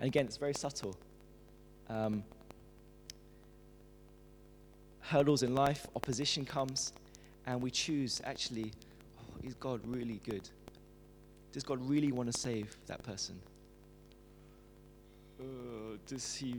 And 0.00 0.08
again, 0.08 0.26
it's 0.26 0.38
very 0.38 0.54
subtle. 0.54 0.96
Um, 1.88 2.24
hurdles 5.08 5.42
in 5.42 5.54
life, 5.54 5.86
opposition 5.94 6.44
comes, 6.44 6.92
and 7.46 7.60
we 7.60 7.70
choose 7.70 8.20
actually, 8.24 8.72
oh, 9.18 9.46
is 9.46 9.54
God 9.54 9.80
really 9.84 10.20
good? 10.24 10.48
Does 11.52 11.62
God 11.62 11.78
really 11.88 12.10
want 12.10 12.32
to 12.32 12.38
save 12.38 12.76
that 12.86 13.02
person? 13.02 13.38
Uh, 15.40 15.44
does 16.06 16.34
he, 16.34 16.56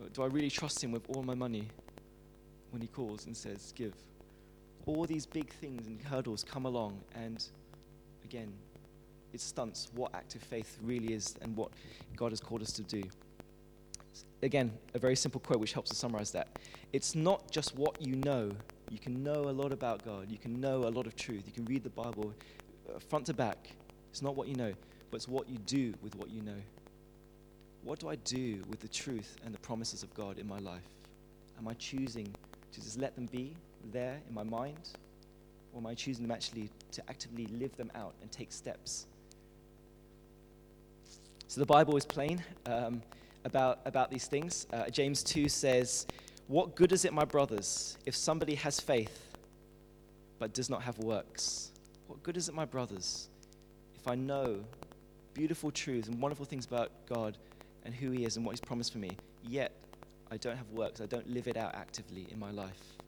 uh, 0.00 0.08
do 0.12 0.22
I 0.22 0.26
really 0.26 0.50
trust 0.50 0.82
him 0.82 0.92
with 0.92 1.02
all 1.10 1.22
my 1.22 1.34
money 1.34 1.68
when 2.70 2.82
he 2.82 2.88
calls 2.88 3.26
and 3.26 3.36
says, 3.36 3.72
give? 3.76 3.94
All 4.86 5.04
these 5.04 5.26
big 5.26 5.50
things 5.50 5.86
and 5.86 6.00
hurdles 6.02 6.42
come 6.42 6.66
along, 6.66 7.00
and 7.14 7.44
again, 8.24 8.52
it 9.32 9.40
stunts 9.40 9.88
what 9.94 10.12
active 10.14 10.42
faith 10.42 10.76
really 10.82 11.14
is 11.14 11.36
and 11.42 11.56
what 11.56 11.70
God 12.16 12.32
has 12.32 12.40
called 12.40 12.62
us 12.62 12.72
to 12.72 12.82
do 12.82 13.02
again, 14.42 14.72
a 14.94 14.98
very 14.98 15.16
simple 15.16 15.40
quote 15.40 15.60
which 15.60 15.72
helps 15.72 15.90
to 15.90 15.96
summarize 15.96 16.30
that. 16.32 16.58
It's 16.92 17.14
not 17.14 17.50
just 17.50 17.76
what 17.76 18.00
you 18.00 18.16
know. 18.16 18.52
You 18.90 18.98
can 18.98 19.22
know 19.22 19.48
a 19.48 19.54
lot 19.54 19.72
about 19.72 20.04
God. 20.04 20.30
You 20.30 20.38
can 20.38 20.60
know 20.60 20.78
a 20.84 20.90
lot 20.90 21.06
of 21.06 21.14
truth. 21.16 21.44
You 21.46 21.52
can 21.52 21.64
read 21.66 21.84
the 21.84 21.90
Bible 21.90 22.34
uh, 22.88 22.98
front 22.98 23.26
to 23.26 23.34
back. 23.34 23.70
It's 24.10 24.22
not 24.22 24.34
what 24.34 24.48
you 24.48 24.56
know, 24.56 24.72
but 25.10 25.16
it's 25.16 25.28
what 25.28 25.48
you 25.48 25.58
do 25.58 25.94
with 26.02 26.16
what 26.16 26.30
you 26.30 26.42
know. 26.42 26.60
what 27.82 27.98
do 27.98 28.08
I 28.08 28.16
do 28.16 28.62
with 28.68 28.80
the 28.80 28.88
truth 28.88 29.36
and 29.44 29.54
the 29.54 29.58
promises 29.60 30.02
of 30.02 30.12
God 30.14 30.38
in 30.38 30.46
my 30.46 30.58
life? 30.58 30.82
Am 31.58 31.68
I 31.68 31.74
choosing 31.74 32.34
to 32.72 32.80
just 32.80 32.98
let 32.98 33.14
them 33.14 33.26
be 33.26 33.54
there 33.92 34.18
in 34.28 34.34
my 34.34 34.42
mind? 34.42 34.90
Or 35.72 35.78
am 35.80 35.86
I 35.86 35.94
choosing 35.94 36.24
them 36.24 36.32
actually 36.32 36.70
to 36.92 37.02
actively 37.08 37.46
live 37.46 37.76
them 37.76 37.90
out 37.94 38.14
and 38.22 38.30
take 38.30 38.52
steps? 38.52 39.06
So 41.48 41.60
the 41.60 41.66
Bible 41.66 41.96
is 41.96 42.04
plain 42.04 42.42
um, 42.66 43.02
about, 43.44 43.80
about 43.84 44.10
these 44.10 44.26
things. 44.26 44.66
Uh, 44.72 44.88
James 44.90 45.22
2 45.22 45.48
says, 45.48 46.06
What 46.48 46.74
good 46.74 46.92
is 46.92 47.04
it, 47.04 47.12
my 47.12 47.24
brothers, 47.24 47.96
if 48.06 48.14
somebody 48.14 48.54
has 48.56 48.80
faith 48.80 49.36
but 50.38 50.52
does 50.54 50.70
not 50.70 50.82
have 50.82 50.98
works? 50.98 51.72
What 52.06 52.22
good 52.22 52.36
is 52.36 52.48
it, 52.48 52.54
my 52.54 52.64
brothers, 52.64 53.28
if 53.94 54.08
I 54.08 54.14
know 54.14 54.64
beautiful 55.34 55.70
truths 55.70 56.08
and 56.08 56.20
wonderful 56.20 56.44
things 56.44 56.66
about 56.66 56.90
God 57.08 57.38
and 57.84 57.94
who 57.94 58.10
He 58.10 58.24
is 58.24 58.36
and 58.36 58.44
what 58.44 58.52
He's 58.52 58.60
promised 58.60 58.92
for 58.92 58.98
me, 58.98 59.16
yet 59.42 59.72
I 60.30 60.36
don't 60.36 60.56
have 60.56 60.70
works, 60.70 61.00
I 61.00 61.06
don't 61.06 61.28
live 61.28 61.48
it 61.48 61.56
out 61.56 61.74
actively 61.74 62.26
in 62.30 62.38
my 62.38 62.50
life? 62.50 62.99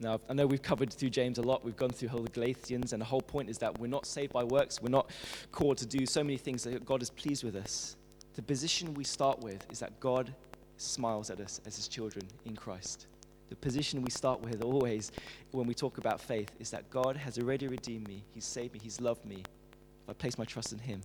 Now, 0.00 0.20
I 0.28 0.32
know 0.34 0.46
we've 0.46 0.62
covered 0.62 0.92
through 0.92 1.10
James 1.10 1.38
a 1.38 1.42
lot. 1.42 1.64
We've 1.64 1.76
gone 1.76 1.90
through 1.90 2.08
whole 2.08 2.24
Galatians, 2.24 2.92
and 2.92 3.00
the 3.00 3.06
whole 3.06 3.20
point 3.20 3.48
is 3.48 3.58
that 3.58 3.78
we're 3.78 3.86
not 3.86 4.06
saved 4.06 4.32
by 4.32 4.42
works. 4.42 4.82
We're 4.82 4.88
not 4.88 5.10
called 5.52 5.78
to 5.78 5.86
do 5.86 6.04
so 6.04 6.24
many 6.24 6.36
things 6.36 6.64
that 6.64 6.84
God 6.84 7.00
is 7.00 7.10
pleased 7.10 7.44
with 7.44 7.54
us. 7.54 7.96
The 8.34 8.42
position 8.42 8.94
we 8.94 9.04
start 9.04 9.40
with 9.40 9.64
is 9.70 9.78
that 9.78 9.98
God 10.00 10.34
smiles 10.76 11.30
at 11.30 11.40
us 11.40 11.60
as 11.64 11.76
his 11.76 11.86
children 11.86 12.26
in 12.44 12.56
Christ. 12.56 13.06
The 13.50 13.56
position 13.56 14.02
we 14.02 14.10
start 14.10 14.40
with 14.40 14.62
always 14.64 15.12
when 15.52 15.66
we 15.66 15.74
talk 15.74 15.98
about 15.98 16.20
faith 16.20 16.50
is 16.58 16.70
that 16.70 16.90
God 16.90 17.16
has 17.16 17.38
already 17.38 17.68
redeemed 17.68 18.08
me, 18.08 18.24
He's 18.32 18.44
saved 18.44 18.72
me, 18.74 18.80
He's 18.82 19.00
loved 19.00 19.24
me. 19.24 19.36
If 19.36 20.10
I 20.10 20.12
place 20.12 20.36
my 20.38 20.44
trust 20.44 20.72
in 20.72 20.78
Him. 20.78 21.00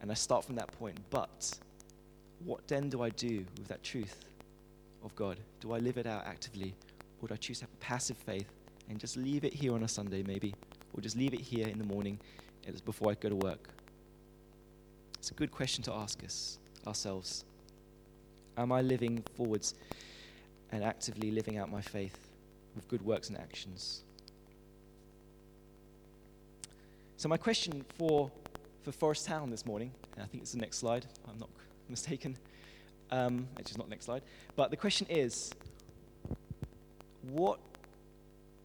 And 0.00 0.10
I 0.10 0.14
start 0.14 0.44
from 0.44 0.56
that 0.56 0.72
point. 0.72 0.98
But 1.10 1.56
what 2.44 2.66
then 2.66 2.88
do 2.88 3.02
I 3.02 3.10
do 3.10 3.44
with 3.56 3.68
that 3.68 3.84
truth 3.84 4.24
of 5.04 5.14
God? 5.14 5.38
Do 5.60 5.72
I 5.72 5.78
live 5.78 5.98
it 5.98 6.06
out 6.06 6.26
actively? 6.26 6.74
Or 7.22 7.28
do 7.28 7.34
I 7.34 7.36
choose 7.36 7.60
to 7.60 7.64
have 7.64 7.72
a 7.72 7.76
passive 7.84 8.16
faith 8.16 8.52
and 8.88 8.98
just 8.98 9.16
leave 9.16 9.44
it 9.44 9.54
here 9.54 9.72
on 9.72 9.84
a 9.84 9.88
Sunday, 9.88 10.24
maybe? 10.24 10.54
Or 10.92 11.00
just 11.00 11.16
leave 11.16 11.32
it 11.32 11.40
here 11.40 11.68
in 11.68 11.78
the 11.78 11.84
morning 11.84 12.18
before 12.84 13.12
I 13.12 13.14
go 13.14 13.28
to 13.28 13.36
work? 13.36 13.68
It's 15.18 15.30
a 15.30 15.34
good 15.34 15.52
question 15.52 15.84
to 15.84 15.92
ask 15.92 16.22
us 16.24 16.58
ourselves. 16.84 17.44
Am 18.58 18.72
I 18.72 18.82
living 18.82 19.22
forwards 19.36 19.74
and 20.72 20.82
actively 20.82 21.30
living 21.30 21.58
out 21.58 21.70
my 21.70 21.80
faith 21.80 22.18
with 22.74 22.88
good 22.88 23.02
works 23.02 23.28
and 23.28 23.38
actions? 23.38 24.02
So, 27.16 27.28
my 27.28 27.36
question 27.36 27.84
for, 27.96 28.32
for 28.82 28.90
Forest 28.90 29.26
Town 29.26 29.48
this 29.48 29.64
morning, 29.64 29.92
and 30.14 30.24
I 30.24 30.26
think 30.26 30.42
it's 30.42 30.52
the 30.52 30.58
next 30.58 30.78
slide, 30.78 31.06
I'm 31.28 31.38
not 31.38 31.50
mistaken. 31.88 32.36
Um, 33.12 33.46
actually, 33.52 33.70
it's 33.70 33.78
not 33.78 33.88
next 33.88 34.06
slide. 34.06 34.22
But 34.56 34.70
the 34.70 34.76
question 34.76 35.06
is 35.08 35.52
what 37.30 37.60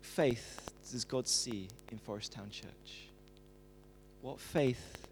faith 0.02 0.70
does 0.92 1.06
God 1.06 1.28
see 1.28 1.68
in 1.92 1.98
Forest 1.98 2.32
Town 2.32 2.50
Church? 2.50 3.10
What 4.22 4.40
faith 4.40 5.08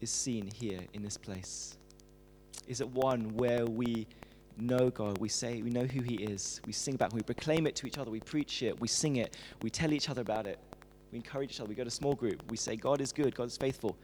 is 0.00 0.10
seen 0.10 0.50
here 0.54 0.80
in 0.94 1.02
this 1.02 1.16
place? 1.16 1.76
Is 2.66 2.80
it 2.80 2.88
one 2.88 3.34
where 3.36 3.66
we 3.66 4.06
know 4.58 4.90
God, 4.90 5.18
we 5.18 5.28
say 5.28 5.62
we 5.62 5.70
know 5.70 5.84
who 5.84 6.00
He 6.00 6.14
is, 6.14 6.60
we 6.66 6.72
sing 6.72 6.94
about 6.94 7.12
Him, 7.12 7.18
we 7.18 7.22
proclaim 7.22 7.66
it 7.66 7.74
to 7.76 7.86
each 7.86 7.98
other, 7.98 8.10
we 8.10 8.20
preach 8.20 8.62
it, 8.62 8.80
we 8.80 8.88
sing 8.88 9.16
it, 9.16 9.36
we 9.62 9.70
tell 9.70 9.92
each 9.92 10.08
other 10.08 10.22
about 10.22 10.46
it, 10.46 10.58
we 11.12 11.16
encourage 11.16 11.50
each 11.50 11.60
other, 11.60 11.68
we 11.68 11.74
go 11.74 11.84
to 11.84 11.90
small 11.90 12.14
group, 12.14 12.42
we 12.50 12.56
say 12.56 12.76
God 12.76 13.00
is 13.00 13.12
good, 13.12 13.34
God 13.34 13.48
is 13.48 13.56
faithful. 13.56 13.96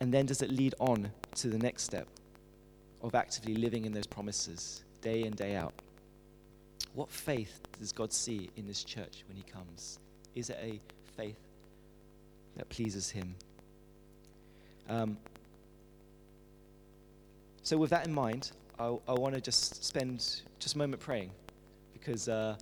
And 0.00 0.12
then 0.12 0.26
does 0.26 0.42
it 0.42 0.50
lead 0.50 0.74
on 0.80 1.10
to 1.36 1.48
the 1.48 1.58
next 1.58 1.84
step 1.84 2.08
of 3.02 3.14
actively 3.14 3.54
living 3.54 3.84
in 3.84 3.92
those 3.92 4.06
promises 4.06 4.84
day 5.00 5.22
in, 5.24 5.32
day 5.32 5.56
out? 5.56 5.72
What 6.94 7.10
faith 7.10 7.60
does 7.78 7.92
God 7.92 8.12
see 8.12 8.50
in 8.56 8.66
this 8.66 8.84
church 8.84 9.24
when 9.28 9.36
He 9.36 9.42
comes? 9.42 9.98
Is 10.34 10.50
it 10.50 10.58
a 10.62 10.80
faith 11.16 11.38
that 12.56 12.68
pleases 12.68 13.10
Him? 13.10 13.34
Um, 14.88 15.16
so, 17.62 17.76
with 17.76 17.90
that 17.90 18.06
in 18.06 18.14
mind, 18.14 18.52
I, 18.78 18.96
I 19.08 19.12
want 19.12 19.34
to 19.34 19.40
just 19.40 19.84
spend 19.84 20.42
just 20.58 20.74
a 20.74 20.78
moment 20.78 21.00
praying 21.00 21.30
because 21.92 22.28
uh, 22.28 22.56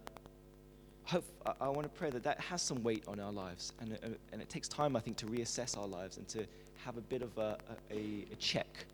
hope, 1.05 1.25
I, 1.45 1.67
I 1.67 1.69
want 1.69 1.83
to 1.83 1.89
pray 1.89 2.11
that 2.11 2.23
that 2.23 2.41
has 2.41 2.62
some 2.62 2.83
weight 2.83 3.05
on 3.09 3.21
our 3.21 3.33
lives. 3.33 3.73
And, 3.81 3.95
uh, 3.95 4.09
and 4.33 4.41
it 4.41 4.49
takes 4.49 4.69
time, 4.69 4.97
I 4.97 5.01
think, 5.01 5.17
to 5.19 5.27
reassess 5.27 5.77
our 5.77 5.87
lives 5.87 6.17
and 6.17 6.29
to 6.29 6.47
have 6.85 6.97
a 6.97 7.01
bit 7.01 7.23
of 7.23 7.37
a, 7.39 7.59
a, 7.91 8.25
a 8.33 8.37
check 8.39 8.87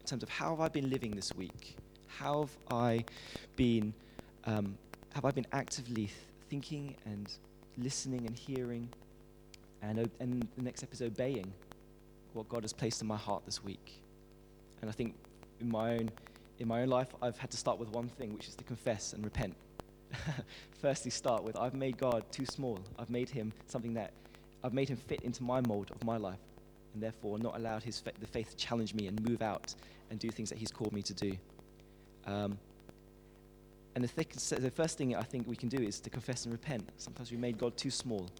in 0.00 0.06
terms 0.06 0.22
of 0.22 0.28
how 0.28 0.50
have 0.50 0.60
I 0.60 0.68
been 0.68 0.90
living 0.90 1.12
this 1.12 1.34
week? 1.34 1.76
How 2.06 2.40
have 2.40 2.56
I 2.70 3.04
been 3.56 3.94
um, 4.44 4.76
have 5.14 5.24
I 5.24 5.30
been 5.30 5.46
actively 5.52 6.10
thinking 6.48 6.96
and 7.04 7.30
listening 7.78 8.26
and 8.26 8.36
hearing 8.36 8.88
and, 9.82 10.10
and 10.20 10.46
the 10.56 10.62
next 10.62 10.80
step 10.80 10.92
is 10.92 11.02
obeying 11.02 11.52
what 12.32 12.48
God 12.48 12.62
has 12.62 12.72
placed 12.72 13.02
in 13.02 13.08
my 13.08 13.16
heart 13.16 13.44
this 13.44 13.62
week? 13.62 14.02
And 14.80 14.90
I 14.90 14.92
think 14.92 15.14
in 15.60 15.70
my 15.70 15.94
own 15.94 16.10
in 16.58 16.68
my 16.68 16.82
own 16.82 16.88
life, 16.88 17.08
I've 17.22 17.38
had 17.38 17.50
to 17.52 17.56
start 17.56 17.78
with 17.78 17.88
one 17.88 18.08
thing, 18.08 18.34
which 18.34 18.46
is 18.46 18.54
to 18.56 18.64
confess 18.64 19.14
and 19.14 19.24
repent. 19.24 19.54
Firstly, 20.82 21.10
start 21.10 21.42
with 21.42 21.56
I've 21.56 21.74
made 21.74 21.96
God 21.96 22.24
too 22.30 22.44
small. 22.44 22.78
I've 22.98 23.08
made 23.08 23.30
him 23.30 23.52
something 23.66 23.94
that 23.94 24.12
I've 24.62 24.74
made 24.74 24.90
him 24.90 24.98
fit 24.98 25.22
into 25.22 25.42
my 25.42 25.62
mold 25.62 25.90
of 25.90 26.04
my 26.04 26.18
life, 26.18 26.38
and 26.92 27.02
therefore 27.02 27.38
not 27.38 27.56
allowed 27.56 27.82
his 27.82 27.98
fa- 27.98 28.12
the 28.20 28.26
faith 28.26 28.50
to 28.50 28.56
challenge 28.56 28.94
me 28.94 29.06
and 29.06 29.26
move 29.26 29.40
out 29.40 29.74
and 30.10 30.18
do 30.18 30.28
things 30.30 30.50
that 30.50 30.58
he's 30.58 30.70
called 30.70 30.92
me 30.92 31.00
to 31.02 31.14
do. 31.14 31.32
Um, 32.26 32.58
and 34.00 34.08
the, 34.08 34.12
thick, 34.14 34.32
the 34.32 34.70
first 34.70 34.96
thing 34.96 35.14
I 35.14 35.20
think 35.20 35.46
we 35.46 35.56
can 35.56 35.68
do 35.68 35.76
is 35.76 36.00
to 36.00 36.08
confess 36.08 36.46
and 36.46 36.52
repent. 36.52 36.88
Sometimes 36.96 37.30
we 37.30 37.36
made 37.36 37.58
God 37.58 37.76
too 37.76 37.90
small. 37.90 38.30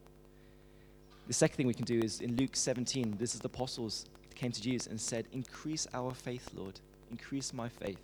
The 1.26 1.34
second 1.34 1.58
thing 1.58 1.66
we 1.66 1.74
can 1.74 1.84
do 1.84 1.98
is 1.98 2.22
in 2.22 2.34
Luke 2.36 2.56
17, 2.56 3.16
this 3.18 3.34
is 3.34 3.40
the 3.40 3.48
apostles 3.48 4.06
came 4.34 4.52
to 4.52 4.62
Jesus 4.62 4.86
and 4.86 4.98
said, 4.98 5.26
Increase 5.32 5.86
our 5.92 6.14
faith, 6.14 6.48
Lord. 6.54 6.80
Increase 7.10 7.52
my 7.52 7.68
faith. 7.68 7.98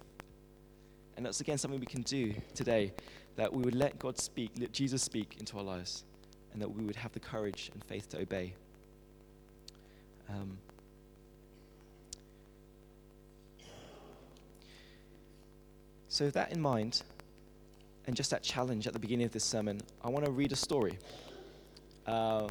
And 1.16 1.25
that's 1.25 1.40
again 1.40 1.56
something 1.56 1.80
we 1.80 1.86
can 1.86 2.02
do 2.02 2.34
today 2.54 2.92
that 3.36 3.50
we 3.50 3.62
would 3.62 3.75
let 3.75 3.98
God 3.98 4.18
speak, 4.18 4.50
let 4.60 4.72
Jesus 4.72 5.02
speak 5.02 5.36
into 5.40 5.56
our 5.56 5.64
lives, 5.64 6.04
and 6.52 6.60
that 6.60 6.68
we 6.68 6.84
would 6.84 6.96
have 6.96 7.12
the 7.12 7.20
courage 7.20 7.70
and 7.72 7.82
faith 7.84 8.10
to 8.10 8.18
obey. 8.18 8.52
Um, 10.28 10.58
so, 16.08 16.26
with 16.26 16.34
that 16.34 16.52
in 16.52 16.60
mind, 16.60 17.02
and 18.06 18.14
just 18.14 18.30
that 18.30 18.42
challenge 18.42 18.86
at 18.86 18.92
the 18.92 18.98
beginning 18.98 19.26
of 19.26 19.32
this 19.32 19.44
sermon, 19.44 19.80
I 20.02 20.08
want 20.10 20.25
to 20.25 20.30
read 20.30 20.52
a 20.52 20.56
story. 20.56 20.98
Uh, 22.06 22.48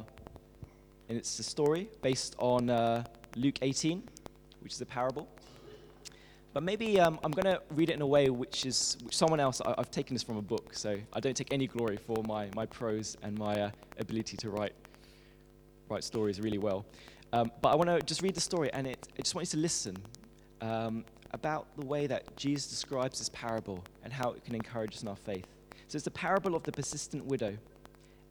and 1.08 1.16
it's 1.16 1.38
a 1.38 1.42
story 1.42 1.88
based 2.02 2.36
on 2.38 2.68
uh, 2.68 3.04
Luke 3.36 3.58
18, 3.62 4.02
which 4.60 4.72
is 4.72 4.80
a 4.80 4.86
parable. 4.86 5.28
But 6.52 6.62
maybe 6.62 6.98
um, 6.98 7.20
I'm 7.22 7.32
going 7.32 7.44
to 7.44 7.60
read 7.70 7.90
it 7.90 7.94
in 7.94 8.02
a 8.02 8.06
way 8.06 8.30
which 8.30 8.64
is 8.64 8.96
which 9.04 9.14
someone 9.14 9.40
else, 9.40 9.60
I, 9.60 9.74
have 9.76 9.90
taken 9.90 10.14
this 10.14 10.22
from 10.22 10.38
a 10.38 10.42
book, 10.42 10.70
so 10.72 10.96
I 11.12 11.20
don't 11.20 11.36
take 11.36 11.52
any 11.52 11.66
glory 11.66 11.98
for 11.98 12.22
my, 12.26 12.48
my 12.54 12.64
prose 12.66 13.16
and 13.22 13.38
my 13.38 13.60
uh, 13.60 13.70
ability 13.98 14.38
to 14.38 14.50
write, 14.50 14.72
write 15.90 16.02
stories 16.02 16.40
really 16.40 16.58
well. 16.58 16.86
Um, 17.32 17.52
but 17.60 17.70
I 17.70 17.74
want 17.74 17.90
to 17.90 18.00
just 18.00 18.22
read 18.22 18.34
the 18.34 18.40
story, 18.40 18.72
and 18.72 18.86
it, 18.86 19.06
I 19.18 19.22
just 19.22 19.34
want 19.34 19.46
you 19.46 19.50
to 19.50 19.58
listen 19.58 19.96
um, 20.62 21.04
about 21.36 21.66
the 21.76 21.84
way 21.84 22.06
that 22.06 22.34
Jesus 22.36 22.66
describes 22.66 23.18
this 23.18 23.28
parable 23.28 23.84
and 24.02 24.10
how 24.10 24.30
it 24.30 24.42
can 24.42 24.54
encourage 24.54 24.94
us 24.94 25.02
in 25.02 25.08
our 25.08 25.16
faith. 25.16 25.46
So 25.86 25.96
it's 25.96 26.04
the 26.04 26.10
parable 26.10 26.56
of 26.56 26.62
the 26.62 26.72
persistent 26.72 27.26
widow 27.26 27.56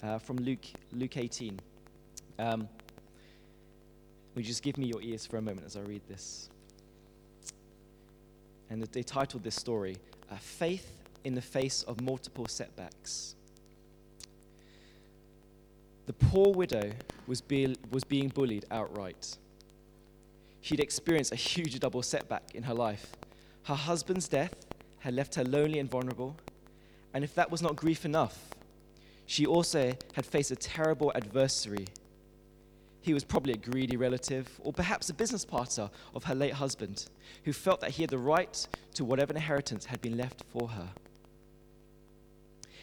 uh, 0.04 0.18
from 0.18 0.38
Luke, 0.38 0.66
Luke 0.92 1.16
18. 1.16 1.60
Um, 2.40 2.68
would 4.34 4.44
you 4.44 4.50
just 4.50 4.64
give 4.64 4.80
me 4.80 4.88
your 4.88 5.02
ears 5.04 5.26
for 5.26 5.38
a 5.38 5.42
moment 5.42 5.68
as 5.68 5.78
I 5.78 5.82
read 5.82 6.02
this? 6.10 6.50
And 8.72 8.82
they 8.82 9.04
titled 9.04 9.44
this 9.44 9.56
story, 9.56 9.98
uh, 10.32 10.38
Faith 10.38 10.98
in 11.24 11.36
the 11.36 11.42
Face 11.42 11.84
of 11.84 12.02
Multiple 12.02 12.48
Setbacks. 12.48 13.36
The 16.08 16.14
poor 16.14 16.54
widow 16.54 16.92
was, 17.28 17.40
be, 17.40 17.76
was 17.92 18.04
being 18.04 18.30
bullied 18.30 18.66
outright. 18.72 19.38
She'd 20.66 20.80
experienced 20.80 21.32
a 21.32 21.36
huge 21.36 21.80
double 21.80 22.02
setback 22.02 22.56
in 22.56 22.64
her 22.64 22.74
life. 22.74 23.12
Her 23.66 23.76
husband's 23.76 24.28
death 24.28 24.66
had 24.98 25.14
left 25.14 25.36
her 25.36 25.44
lonely 25.44 25.78
and 25.78 25.88
vulnerable, 25.88 26.38
and 27.14 27.24
if 27.24 27.36
that 27.36 27.52
was 27.52 27.62
not 27.62 27.76
grief 27.76 28.04
enough, 28.04 28.50
she 29.28 29.46
also 29.46 29.94
had 30.14 30.26
faced 30.26 30.50
a 30.50 30.56
terrible 30.56 31.12
adversary. 31.14 31.86
He 33.02 33.14
was 33.14 33.24
probably 33.24 33.54
a 33.54 33.58
greedy 33.58 33.96
relative, 33.96 34.60
or 34.64 34.74
perhaps 34.74 35.08
a 35.08 35.14
business 35.14 35.46
partner 35.46 35.92
of 36.16 36.24
her 36.24 36.34
late 36.34 36.54
husband, 36.54 37.06
who 37.44 37.54
felt 37.54 37.80
that 37.82 37.92
he 37.92 38.02
had 38.02 38.10
the 38.10 38.18
right 38.18 38.68
to 38.96 39.06
whatever 39.06 39.34
inheritance 39.34 39.86
had 39.86 40.02
been 40.02 40.18
left 40.18 40.44
for 40.50 40.70
her. 40.70 40.90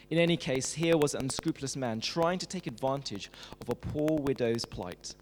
In 0.09 0.19
any 0.19 0.37
case, 0.37 0.75
here 0.75 0.97
was 0.97 1.15
an 1.15 1.23
unscrupulous 1.23 1.75
man 1.75 2.01
trying 2.01 2.39
to 2.39 2.47
take 2.47 2.69
advantage 2.69 3.29
of 3.61 3.69
a 3.69 3.75
poor 3.75 4.21
widow's 4.21 4.65
plight. 4.65 5.17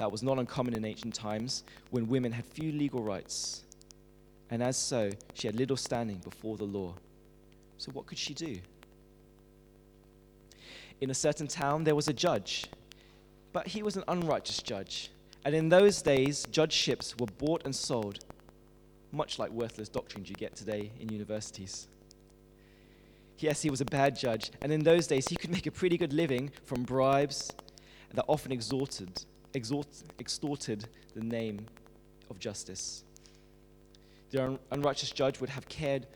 That 0.00 0.10
was 0.10 0.22
not 0.22 0.38
uncommon 0.38 0.72
in 0.72 0.82
ancient 0.86 1.12
times 1.12 1.62
when 1.90 2.08
women 2.08 2.32
had 2.32 2.46
few 2.46 2.72
legal 2.72 3.02
rights. 3.02 3.64
And 4.48 4.62
as 4.62 4.78
so, 4.78 5.10
she 5.34 5.46
had 5.46 5.54
little 5.54 5.76
standing 5.76 6.16
before 6.16 6.56
the 6.56 6.64
law. 6.64 6.94
So, 7.76 7.92
what 7.92 8.06
could 8.06 8.16
she 8.16 8.32
do? 8.32 8.60
In 11.02 11.10
a 11.10 11.14
certain 11.14 11.46
town, 11.46 11.84
there 11.84 11.94
was 11.94 12.08
a 12.08 12.14
judge, 12.14 12.64
but 13.52 13.66
he 13.66 13.82
was 13.82 13.94
an 13.94 14.04
unrighteous 14.08 14.62
judge. 14.62 15.10
And 15.44 15.54
in 15.54 15.68
those 15.68 16.00
days, 16.00 16.46
judgeships 16.50 17.14
were 17.18 17.26
bought 17.36 17.66
and 17.66 17.76
sold, 17.76 18.24
much 19.12 19.38
like 19.38 19.50
worthless 19.50 19.90
doctrines 19.90 20.30
you 20.30 20.34
get 20.34 20.56
today 20.56 20.92
in 20.98 21.12
universities. 21.12 21.88
Yes, 23.36 23.60
he 23.60 23.68
was 23.68 23.82
a 23.82 23.86
bad 23.86 24.18
judge, 24.18 24.50
and 24.62 24.72
in 24.72 24.82
those 24.82 25.06
days, 25.06 25.28
he 25.28 25.36
could 25.36 25.50
make 25.50 25.66
a 25.66 25.70
pretty 25.70 25.98
good 25.98 26.14
living 26.14 26.50
from 26.64 26.84
bribes 26.84 27.52
that 28.14 28.24
often 28.26 28.50
exalt, 28.50 29.02
extorted 29.54 30.86
the 31.14 31.22
name 31.22 31.66
of 32.30 32.38
justice. 32.38 33.04
The 34.30 34.44
un- 34.44 34.58
unrighteous 34.70 35.10
judge 35.10 35.40
would 35.40 35.50
have 35.50 35.68
cared, 35.68 36.06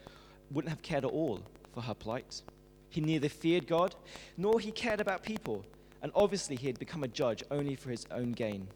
wouldn't 0.50 0.71
have 0.71 0.83
cared 0.83 1.05
at 1.05 1.11
all 1.11 1.41
for 1.73 1.81
her 1.83 1.95
plight. 1.95 2.43
He 2.91 3.00
neither 3.00 3.29
feared 3.29 3.67
God 3.67 3.95
nor 4.37 4.61
he 4.61 4.71
cared 4.71 5.00
about 5.00 5.23
people, 5.23 5.64
and 6.03 6.12
obviously 6.14 6.55
he 6.55 6.69
had 6.69 6.79
become 6.79 7.03
a 7.03 7.09
judge 7.09 7.43
only 7.50 7.75
for 7.75 7.91
his 7.91 8.07
own 8.11 8.33
gain. 8.33 8.69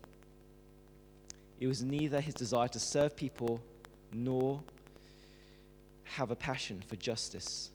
It 1.61 1.67
was 1.67 1.83
neither 1.83 2.21
his 2.21 2.35
desire 2.35 2.69
to 2.69 2.81
serve 2.81 3.17
people 3.17 3.61
nor 4.12 4.62
have 6.05 6.31
a 6.31 6.37
passion 6.37 6.83
for 6.87 6.97
justice. 6.97 7.71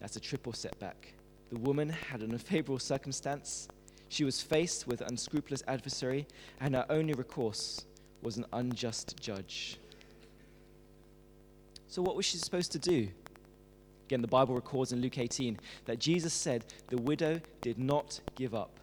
That's 0.00 0.16
a 0.16 0.20
triple 0.20 0.52
setback. 0.52 1.14
The 1.50 1.58
woman 1.58 1.88
had 1.88 2.22
an 2.22 2.32
unfavorable 2.32 2.78
circumstance. 2.78 3.68
She 4.12 4.24
was 4.24 4.42
faced 4.42 4.86
with 4.86 5.00
unscrupulous 5.00 5.62
adversary, 5.66 6.26
and 6.60 6.74
her 6.74 6.84
only 6.90 7.14
recourse 7.14 7.86
was 8.20 8.36
an 8.36 8.44
unjust 8.52 9.18
judge. 9.18 9.78
So, 11.88 12.02
what 12.02 12.14
was 12.14 12.26
she 12.26 12.36
supposed 12.36 12.72
to 12.72 12.78
do? 12.78 13.08
Again, 14.04 14.20
the 14.20 14.28
Bible 14.28 14.54
records 14.54 14.92
in 14.92 15.00
Luke 15.00 15.16
18 15.16 15.58
that 15.86 15.98
Jesus 15.98 16.34
said 16.34 16.66
the 16.88 16.98
widow 16.98 17.40
did 17.62 17.78
not 17.78 18.20
give 18.34 18.54
up. 18.54 18.78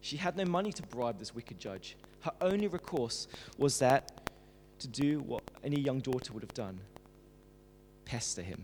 She 0.00 0.16
had 0.16 0.36
no 0.36 0.44
money 0.44 0.72
to 0.72 0.82
bribe 0.82 1.20
this 1.20 1.32
wicked 1.32 1.60
judge. 1.60 1.96
Her 2.22 2.32
only 2.40 2.66
recourse 2.66 3.28
was 3.58 3.78
that 3.78 4.28
to 4.80 4.88
do 4.88 5.20
what 5.20 5.44
any 5.62 5.80
young 5.80 6.00
daughter 6.00 6.32
would 6.32 6.42
have 6.42 6.52
done 6.52 6.80
pester 8.04 8.42
him. 8.42 8.60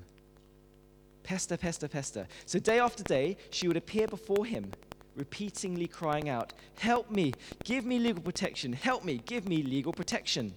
Pester, 1.22 1.56
pester, 1.56 1.86
pester. 1.86 2.26
So, 2.46 2.58
day 2.58 2.80
after 2.80 3.04
day, 3.04 3.36
she 3.50 3.68
would 3.68 3.76
appear 3.76 4.08
before 4.08 4.44
him, 4.44 4.72
repeatedly 5.16 5.86
crying 5.86 6.28
out, 6.28 6.52
Help 6.78 7.10
me, 7.10 7.32
give 7.64 7.84
me 7.84 7.98
legal 7.98 8.22
protection, 8.22 8.72
help 8.72 9.04
me, 9.04 9.20
give 9.26 9.48
me 9.48 9.62
legal 9.62 9.92
protection. 9.92 10.54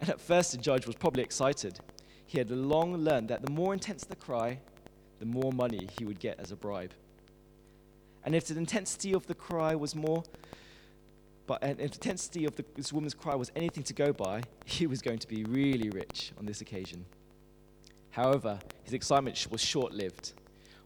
And 0.00 0.10
at 0.10 0.20
first, 0.20 0.52
the 0.52 0.58
judge 0.58 0.86
was 0.86 0.96
probably 0.96 1.22
excited. 1.22 1.78
He 2.26 2.38
had 2.38 2.50
long 2.50 2.96
learned 2.96 3.28
that 3.28 3.42
the 3.42 3.52
more 3.52 3.72
intense 3.72 4.04
the 4.04 4.16
cry, 4.16 4.58
the 5.20 5.26
more 5.26 5.52
money 5.52 5.88
he 5.98 6.04
would 6.04 6.18
get 6.18 6.40
as 6.40 6.50
a 6.50 6.56
bribe. 6.56 6.92
And 8.24 8.34
if 8.34 8.46
the 8.46 8.56
intensity 8.56 9.12
of 9.12 9.26
the 9.26 9.34
cry 9.34 9.74
was 9.74 9.94
more, 9.94 10.24
but 11.46 11.62
if 11.62 11.76
the 11.76 11.82
intensity 11.84 12.44
of 12.44 12.56
the, 12.56 12.64
this 12.74 12.92
woman's 12.92 13.14
cry 13.14 13.34
was 13.34 13.52
anything 13.54 13.82
to 13.84 13.92
go 13.92 14.12
by, 14.12 14.42
he 14.64 14.86
was 14.86 15.02
going 15.02 15.18
to 15.18 15.28
be 15.28 15.44
really 15.44 15.90
rich 15.90 16.32
on 16.38 16.46
this 16.46 16.60
occasion. 16.60 17.04
However, 18.10 18.58
his 18.84 18.92
excitement 18.92 19.46
was 19.50 19.60
short 19.60 19.92
lived. 19.92 20.32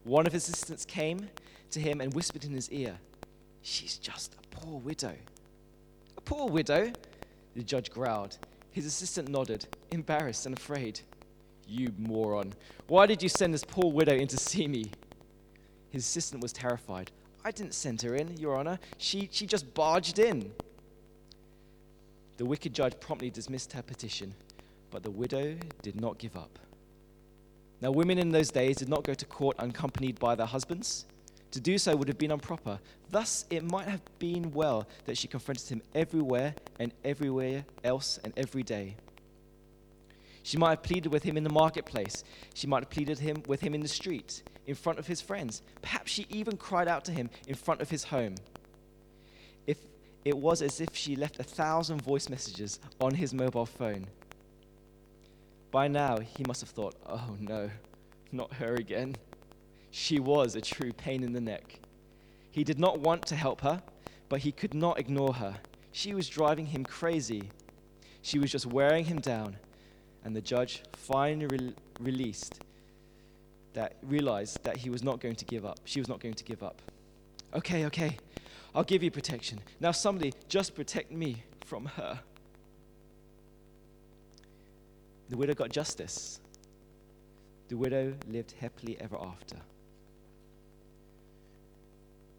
One 0.04 0.26
of 0.26 0.32
his 0.32 0.48
assistants 0.48 0.84
came 0.84 1.28
to 1.70 1.80
him 1.80 2.00
and 2.00 2.12
whispered 2.14 2.44
in 2.44 2.52
his 2.52 2.70
ear, 2.70 2.98
She's 3.62 3.98
just 3.98 4.34
a 4.34 4.56
poor 4.56 4.78
widow. 4.78 5.14
A 6.16 6.20
poor 6.20 6.48
widow? 6.48 6.92
The 7.56 7.62
judge 7.64 7.90
growled. 7.90 8.38
His 8.70 8.86
assistant 8.86 9.28
nodded, 9.28 9.66
embarrassed 9.90 10.46
and 10.46 10.56
afraid. 10.56 11.00
You 11.66 11.92
moron. 11.98 12.52
Why 12.86 13.06
did 13.06 13.22
you 13.22 13.28
send 13.28 13.52
this 13.52 13.64
poor 13.64 13.90
widow 13.90 14.14
in 14.14 14.28
to 14.28 14.36
see 14.36 14.68
me? 14.68 14.92
His 15.90 16.04
assistant 16.04 16.42
was 16.42 16.52
terrified. 16.52 17.10
I 17.44 17.50
didn't 17.50 17.74
send 17.74 18.02
her 18.02 18.14
in, 18.14 18.36
Your 18.36 18.56
Honor. 18.56 18.78
She, 18.98 19.28
she 19.32 19.46
just 19.46 19.72
barged 19.74 20.18
in. 20.18 20.52
The 22.36 22.44
wicked 22.44 22.74
judge 22.74 23.00
promptly 23.00 23.30
dismissed 23.30 23.72
her 23.72 23.82
petition, 23.82 24.34
but 24.90 25.02
the 25.02 25.10
widow 25.10 25.56
did 25.82 26.00
not 26.00 26.18
give 26.18 26.36
up. 26.36 26.58
Now, 27.80 27.90
women 27.90 28.18
in 28.18 28.30
those 28.30 28.50
days 28.50 28.76
did 28.76 28.88
not 28.88 29.04
go 29.04 29.14
to 29.14 29.26
court 29.26 29.58
unaccompanied 29.58 30.18
by 30.18 30.34
their 30.34 30.46
husbands. 30.46 31.06
To 31.52 31.60
do 31.60 31.78
so 31.78 31.96
would 31.96 32.08
have 32.08 32.18
been 32.18 32.30
improper. 32.30 32.78
Thus, 33.10 33.46
it 33.50 33.64
might 33.64 33.86
have 33.86 34.02
been 34.18 34.52
well 34.52 34.86
that 35.04 35.16
she 35.16 35.28
confronted 35.28 35.68
him 35.68 35.82
everywhere 35.94 36.54
and 36.78 36.92
everywhere 37.04 37.64
else 37.84 38.18
and 38.24 38.32
every 38.36 38.62
day. 38.62 38.96
She 40.42 40.58
might 40.58 40.70
have 40.70 40.82
pleaded 40.82 41.12
with 41.12 41.22
him 41.22 41.36
in 41.36 41.44
the 41.44 41.50
marketplace. 41.50 42.22
She 42.54 42.66
might 42.66 42.84
have 42.84 42.90
pleaded 42.90 43.18
him 43.18 43.42
with 43.48 43.60
him 43.60 43.74
in 43.74 43.80
the 43.80 43.88
street, 43.88 44.42
in 44.66 44.74
front 44.74 44.98
of 44.98 45.06
his 45.06 45.20
friends. 45.20 45.62
Perhaps 45.82 46.12
she 46.12 46.26
even 46.30 46.56
cried 46.56 46.88
out 46.88 47.04
to 47.06 47.12
him 47.12 47.30
in 47.48 47.54
front 47.54 47.80
of 47.80 47.90
his 47.90 48.04
home. 48.04 48.36
If 49.66 49.78
it 50.24 50.36
was 50.36 50.62
as 50.62 50.80
if 50.80 50.94
she 50.94 51.16
left 51.16 51.40
a 51.40 51.44
thousand 51.44 52.02
voice 52.02 52.28
messages 52.28 52.80
on 53.00 53.14
his 53.14 53.32
mobile 53.32 53.66
phone. 53.66 54.06
By 55.70 55.88
now, 55.88 56.18
he 56.18 56.44
must 56.46 56.60
have 56.60 56.70
thought, 56.70 56.94
oh 57.06 57.36
no, 57.40 57.70
not 58.30 58.52
her 58.54 58.74
again. 58.74 59.16
She 59.98 60.20
was 60.20 60.54
a 60.54 60.60
true 60.60 60.92
pain 60.92 61.22
in 61.22 61.32
the 61.32 61.40
neck. 61.40 61.80
He 62.50 62.64
did 62.64 62.78
not 62.78 63.00
want 63.00 63.24
to 63.28 63.34
help 63.34 63.62
her, 63.62 63.82
but 64.28 64.40
he 64.40 64.52
could 64.52 64.74
not 64.74 65.00
ignore 65.00 65.32
her. 65.32 65.56
She 65.90 66.14
was 66.14 66.28
driving 66.28 66.66
him 66.66 66.84
crazy. 66.84 67.48
She 68.20 68.38
was 68.38 68.52
just 68.52 68.66
wearing 68.66 69.06
him 69.06 69.20
down 69.20 69.56
and 70.22 70.36
the 70.36 70.42
judge 70.42 70.82
finally 70.92 71.46
re- 71.46 71.74
released 71.98 72.60
that 73.72 73.96
realized 74.02 74.62
that 74.64 74.76
he 74.76 74.90
was 74.90 75.02
not 75.02 75.18
going 75.18 75.34
to 75.34 75.46
give 75.46 75.64
up. 75.64 75.80
She 75.86 75.98
was 75.98 76.08
not 76.08 76.20
going 76.20 76.34
to 76.34 76.44
give 76.44 76.62
up. 76.62 76.82
Okay, 77.54 77.86
okay, 77.86 78.18
I'll 78.74 78.84
give 78.84 79.02
you 79.02 79.10
protection. 79.10 79.60
Now, 79.80 79.92
somebody 79.92 80.34
just 80.46 80.74
protect 80.74 81.10
me 81.10 81.42
from 81.64 81.86
her. 81.86 82.20
The 85.30 85.38
widow 85.38 85.54
got 85.54 85.70
justice. 85.70 86.38
The 87.68 87.78
widow 87.78 88.12
lived 88.28 88.52
happily 88.60 89.00
ever 89.00 89.16
after. 89.16 89.56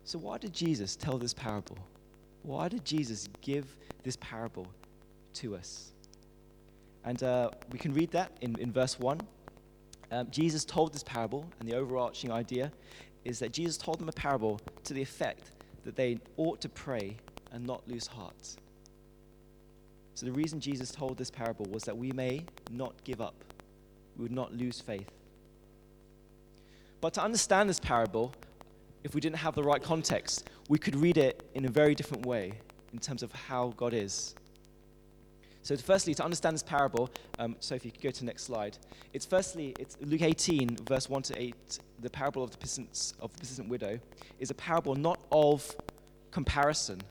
So, 0.08 0.18
why 0.18 0.38
did 0.38 0.54
Jesus 0.54 0.96
tell 0.96 1.18
this 1.18 1.34
parable? 1.34 1.78
Why 2.44 2.70
did 2.70 2.86
Jesus 2.86 3.28
give 3.42 3.76
this 4.04 4.16
parable 4.16 4.66
to 5.34 5.54
us? 5.54 5.92
And 7.04 7.22
uh, 7.22 7.50
we 7.74 7.78
can 7.78 7.94
read 7.94 8.12
that 8.12 8.32
in, 8.40 8.58
in 8.58 8.72
verse 8.72 8.98
1. 8.98 9.20
Um, 10.14 10.28
Jesus 10.32 10.64
told 10.64 10.94
this 10.94 11.04
parable, 11.04 11.46
and 11.60 11.68
the 11.68 11.76
overarching 11.76 12.32
idea 12.32 12.72
is 13.26 13.40
that 13.40 13.52
Jesus 13.52 13.76
told 13.76 14.00
them 14.00 14.08
a 14.08 14.14
parable 14.14 14.62
to 14.86 14.94
the 14.94 15.02
effect 15.02 15.52
that 15.84 15.98
they 15.98 16.20
ought 16.38 16.62
to 16.62 16.70
pray 16.70 17.18
and 17.52 17.66
not 17.66 17.86
lose 17.86 18.08
heart. 18.08 18.56
So, 20.14 20.26
the 20.26 20.32
reason 20.32 20.62
Jesus 20.62 20.90
told 20.90 21.18
this 21.18 21.30
parable 21.30 21.66
was 21.70 21.84
that 21.84 21.98
we 21.98 22.14
may 22.14 22.46
not 22.72 22.94
give 23.04 23.20
up, 23.20 23.36
we 24.16 24.24
would 24.24 24.32
not 24.32 24.54
lose 24.54 24.80
faith. 24.80 25.12
But 27.02 27.14
to 27.16 27.22
understand 27.22 27.70
this 27.70 27.82
parable, 27.82 28.34
if 29.04 29.16
we 29.16 29.22
didn't 29.22 29.38
have 29.38 29.56
the 29.56 29.64
right 29.64 29.82
context, 29.82 30.50
we 30.70 30.78
could 30.78 30.96
read 30.96 31.18
it 31.18 31.44
in 31.54 31.66
a 31.66 31.70
very 31.70 31.96
different 31.96 32.26
way 32.26 32.54
in 32.94 33.00
terms 33.00 33.24
of 33.24 33.32
how 33.32 33.74
God 33.78 33.94
is. 33.94 34.36
So, 35.62 35.76
firstly, 35.76 36.14
to 36.14 36.24
understand 36.24 36.54
this 36.54 36.64
parable, 36.64 37.10
um, 37.40 37.58
Sophie, 37.60 37.90
you 37.90 37.92
could 37.92 38.02
go 38.02 38.12
to 38.12 38.20
the 38.20 38.26
next 38.26 38.44
slide. 38.44 38.78
It's 39.12 39.26
firstly, 39.26 39.76
it's 39.78 39.98
Luke 40.00 40.22
18, 40.22 40.78
verse 40.88 41.10
1 41.10 41.22
to 41.24 41.42
8. 41.42 41.80
The 42.00 42.10
parable 42.10 42.42
of 42.42 42.52
the 42.52 42.58
persistent, 42.58 43.14
of 43.20 43.34
the 43.34 43.40
persistent 43.40 43.68
widow 43.68 44.00
is 44.40 44.50
a 44.50 44.54
parable 44.54 44.96
not 44.96 45.20
of 45.30 45.76
comparison, 46.32 47.02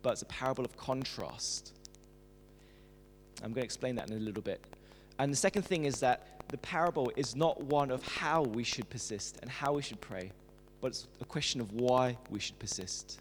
but 0.00 0.14
it's 0.14 0.22
a 0.22 0.26
parable 0.26 0.64
of 0.64 0.74
contrast. 0.76 1.74
I'm 3.42 3.50
going 3.50 3.62
to 3.62 3.64
explain 3.64 3.96
that 3.96 4.08
in 4.08 4.16
a 4.16 4.20
little 4.20 4.42
bit. 4.42 4.64
And 5.18 5.30
the 5.30 5.36
second 5.36 5.62
thing 5.62 5.84
is 5.84 6.00
that 6.00 6.48
the 6.48 6.58
parable 6.58 7.12
is 7.16 7.36
not 7.36 7.60
one 7.62 7.90
of 7.90 8.02
how 8.06 8.42
we 8.42 8.64
should 8.64 8.88
persist 8.88 9.38
and 9.42 9.50
how 9.50 9.74
we 9.74 9.82
should 9.82 10.00
pray, 10.00 10.32
but 10.82 10.88
it's 10.88 11.06
a 11.20 11.24
question 11.24 11.62
of 11.62 11.72
why 11.72 12.18
we 12.28 12.38
should 12.38 12.58
persist. 12.58 13.20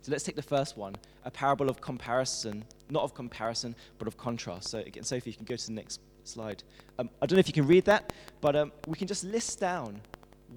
So 0.00 0.12
let's 0.12 0.24
take 0.24 0.36
the 0.36 0.42
first 0.42 0.78
one 0.78 0.94
a 1.24 1.30
parable 1.30 1.68
of 1.68 1.82
comparison, 1.82 2.64
not 2.88 3.02
of 3.02 3.12
comparison, 3.12 3.74
but 3.98 4.08
of 4.08 4.16
contrast. 4.16 4.68
So, 4.70 4.78
again, 4.78 5.02
Sophie, 5.02 5.30
you 5.30 5.36
can 5.36 5.44
go 5.44 5.56
to 5.56 5.66
the 5.66 5.72
next 5.72 6.00
slide. 6.24 6.62
Um, 6.98 7.10
I 7.20 7.26
don't 7.26 7.36
know 7.36 7.40
if 7.40 7.48
you 7.48 7.52
can 7.52 7.66
read 7.66 7.84
that, 7.84 8.14
but 8.40 8.56
um, 8.56 8.72
we 8.86 8.96
can 8.96 9.06
just 9.06 9.24
list 9.24 9.60
down 9.60 10.00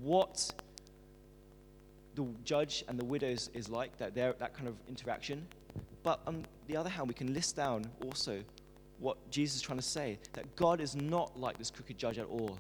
what 0.02 0.50
the 2.16 2.26
judge 2.46 2.86
and 2.88 2.98
the 2.98 3.04
widows 3.04 3.50
is 3.54 3.68
like, 3.68 3.98
that, 3.98 4.16
that 4.16 4.54
kind 4.54 4.70
of 4.70 4.76
interaction. 4.88 5.46
But 6.04 6.22
on 6.26 6.46
the 6.68 6.78
other 6.78 6.90
hand, 6.90 7.10
we 7.10 7.14
can 7.14 7.34
list 7.34 7.58
down 7.58 7.86
also 8.06 8.42
what 9.00 9.18
Jesus 9.32 9.58
is 9.58 9.62
trying 9.62 9.80
to 9.80 9.86
say 9.86 10.20
that 10.34 10.56
God 10.56 10.80
is 10.80 10.96
not 10.96 11.38
like 11.38 11.58
this 11.58 11.72
crooked 11.72 11.98
judge 11.98 12.20
at 12.20 12.28
all. 12.28 12.60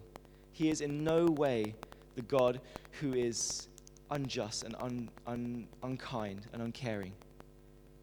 He 0.51 0.69
is 0.69 0.81
in 0.81 1.03
no 1.03 1.27
way 1.27 1.75
the 2.21 2.27
God 2.27 2.61
who 2.99 3.13
is 3.13 3.67
unjust 4.11 4.63
and 4.63 4.75
un, 4.79 5.09
un, 5.25 5.67
unkind 5.83 6.47
and 6.53 6.61
uncaring. 6.61 7.13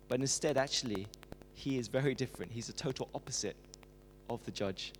But 0.08 0.20
instead, 0.20 0.56
actually, 0.56 1.06
he 1.54 1.78
is 1.78 1.88
very 1.88 2.14
different. 2.14 2.50
He's 2.50 2.68
a 2.68 2.72
total 2.72 3.08
opposite 3.14 3.56
of 4.28 4.44
the 4.44 4.50
judge. 4.50 4.92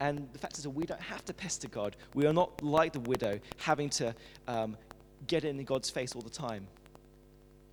And 0.00 0.28
the 0.32 0.38
fact 0.38 0.58
is 0.58 0.64
that 0.64 0.70
we 0.70 0.84
don't 0.84 1.00
have 1.00 1.24
to 1.26 1.34
pester 1.34 1.68
God. 1.68 1.96
We 2.14 2.26
are 2.26 2.32
not 2.32 2.62
like 2.62 2.92
the 2.92 3.00
widow, 3.00 3.38
having 3.58 3.90
to 3.90 4.14
um, 4.48 4.76
get 5.26 5.44
in 5.44 5.62
God's 5.64 5.90
face 5.90 6.14
all 6.14 6.22
the 6.22 6.30
time. 6.30 6.66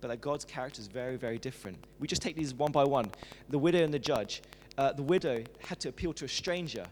But 0.00 0.08
that 0.08 0.20
God's 0.20 0.44
character 0.44 0.80
is 0.80 0.86
very, 0.86 1.16
very 1.16 1.38
different. 1.38 1.76
We 1.98 2.06
just 2.06 2.22
take 2.22 2.36
these 2.36 2.54
one 2.54 2.70
by 2.70 2.84
one. 2.84 3.10
The 3.48 3.58
widow 3.58 3.82
and 3.82 3.92
the 3.92 3.98
judge. 3.98 4.42
Uh, 4.76 4.92
the 4.92 5.02
widow 5.02 5.42
had 5.66 5.80
to 5.80 5.88
appeal 5.88 6.12
to 6.12 6.24
a 6.24 6.28
stranger, 6.28 6.86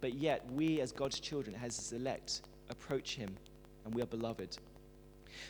but 0.00 0.14
yet 0.14 0.50
we, 0.50 0.80
as 0.80 0.92
God's 0.92 1.20
children, 1.20 1.54
as 1.62 1.76
his 1.76 1.92
elect, 1.92 2.42
approach 2.72 3.14
him, 3.14 3.36
and 3.84 3.94
we 3.94 4.02
are 4.02 4.06
beloved. 4.06 4.58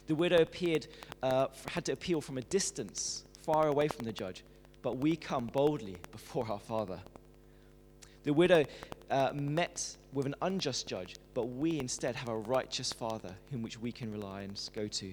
The 0.06 0.14
widow 0.14 0.42
appeared, 0.42 0.86
uh, 1.22 1.48
had 1.68 1.84
to 1.86 1.92
appeal 1.92 2.20
from 2.20 2.38
a 2.38 2.42
distance, 2.42 3.24
far 3.42 3.68
away 3.68 3.88
from 3.88 4.04
the 4.04 4.12
judge, 4.12 4.44
but 4.82 4.98
we 4.98 5.16
come 5.16 5.46
boldly 5.46 5.96
before 6.10 6.46
our 6.50 6.58
Father. 6.58 7.00
The 8.24 8.32
widow 8.32 8.64
uh, 9.10 9.32
met 9.34 9.96
with 10.12 10.26
an 10.26 10.34
unjust 10.42 10.86
judge, 10.86 11.16
but 11.34 11.44
we 11.44 11.80
instead 11.80 12.14
have 12.14 12.28
a 12.28 12.36
righteous 12.36 12.92
Father 12.92 13.34
whom 13.50 13.62
which 13.62 13.78
we 13.78 13.90
can 13.90 14.12
rely 14.12 14.42
and 14.42 14.60
go 14.74 14.86
to. 14.86 15.12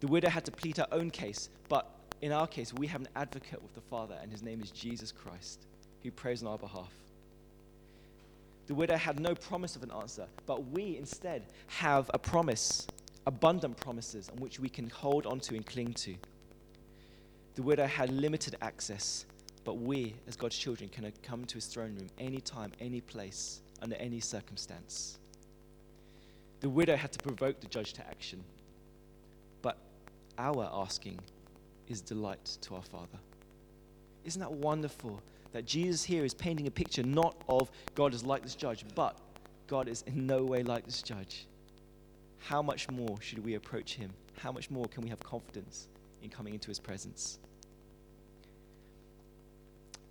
The 0.00 0.06
widow 0.06 0.28
had 0.28 0.44
to 0.44 0.52
plead 0.52 0.76
her 0.76 0.86
own 0.92 1.10
case, 1.10 1.48
but 1.68 1.90
in 2.20 2.30
our 2.30 2.46
case, 2.46 2.72
we 2.72 2.86
have 2.86 3.00
an 3.00 3.08
advocate 3.16 3.60
with 3.62 3.74
the 3.74 3.80
Father, 3.80 4.16
and 4.22 4.30
his 4.30 4.42
name 4.42 4.60
is 4.60 4.70
Jesus 4.70 5.10
Christ, 5.10 5.66
who 6.02 6.10
prays 6.12 6.42
on 6.42 6.48
our 6.48 6.58
behalf. 6.58 6.92
The 8.72 8.76
widow 8.76 8.96
had 8.96 9.20
no 9.20 9.34
promise 9.34 9.76
of 9.76 9.82
an 9.82 9.90
answer, 9.90 10.26
but 10.46 10.70
we 10.70 10.96
instead 10.96 11.44
have 11.66 12.10
a 12.14 12.18
promise, 12.18 12.86
abundant 13.26 13.76
promises 13.76 14.30
on 14.30 14.38
which 14.38 14.58
we 14.58 14.70
can 14.70 14.88
hold 14.88 15.26
onto 15.26 15.54
and 15.54 15.66
cling 15.66 15.92
to. 15.92 16.14
The 17.54 17.62
widow 17.62 17.84
had 17.84 18.08
limited 18.08 18.56
access, 18.62 19.26
but 19.64 19.74
we, 19.74 20.14
as 20.26 20.36
God's 20.36 20.56
children, 20.56 20.88
can 20.88 21.12
come 21.22 21.44
to 21.44 21.56
his 21.56 21.66
throne 21.66 21.96
room 21.96 22.08
anytime, 22.18 22.72
any 22.80 23.02
place, 23.02 23.60
under 23.82 23.94
any 23.96 24.20
circumstance. 24.20 25.18
The 26.60 26.70
widow 26.70 26.96
had 26.96 27.12
to 27.12 27.18
provoke 27.18 27.60
the 27.60 27.66
judge 27.66 27.92
to 27.92 28.08
action, 28.08 28.42
but 29.60 29.76
our 30.38 30.66
asking 30.72 31.18
is 31.88 32.00
delight 32.00 32.56
to 32.62 32.76
our 32.76 32.82
Father. 32.82 33.18
Isn't 34.24 34.40
that 34.40 34.52
wonderful 34.52 35.20
that 35.52 35.66
Jesus 35.66 36.02
here 36.02 36.24
is 36.24 36.34
painting 36.34 36.66
a 36.66 36.70
picture 36.70 37.02
not 37.02 37.36
of 37.48 37.70
God 37.94 38.14
is 38.14 38.24
like 38.24 38.42
this 38.42 38.54
judge, 38.54 38.84
but 38.94 39.16
God 39.66 39.88
is 39.88 40.02
in 40.06 40.26
no 40.26 40.44
way 40.44 40.62
like 40.62 40.84
this 40.84 41.02
judge? 41.02 41.46
How 42.38 42.62
much 42.62 42.90
more 42.90 43.20
should 43.20 43.44
we 43.44 43.54
approach 43.54 43.94
him? 43.94 44.10
How 44.36 44.50
much 44.50 44.70
more 44.70 44.86
can 44.86 45.02
we 45.02 45.08
have 45.10 45.20
confidence 45.20 45.88
in 46.22 46.30
coming 46.30 46.54
into 46.54 46.68
his 46.68 46.78
presence? 46.78 47.38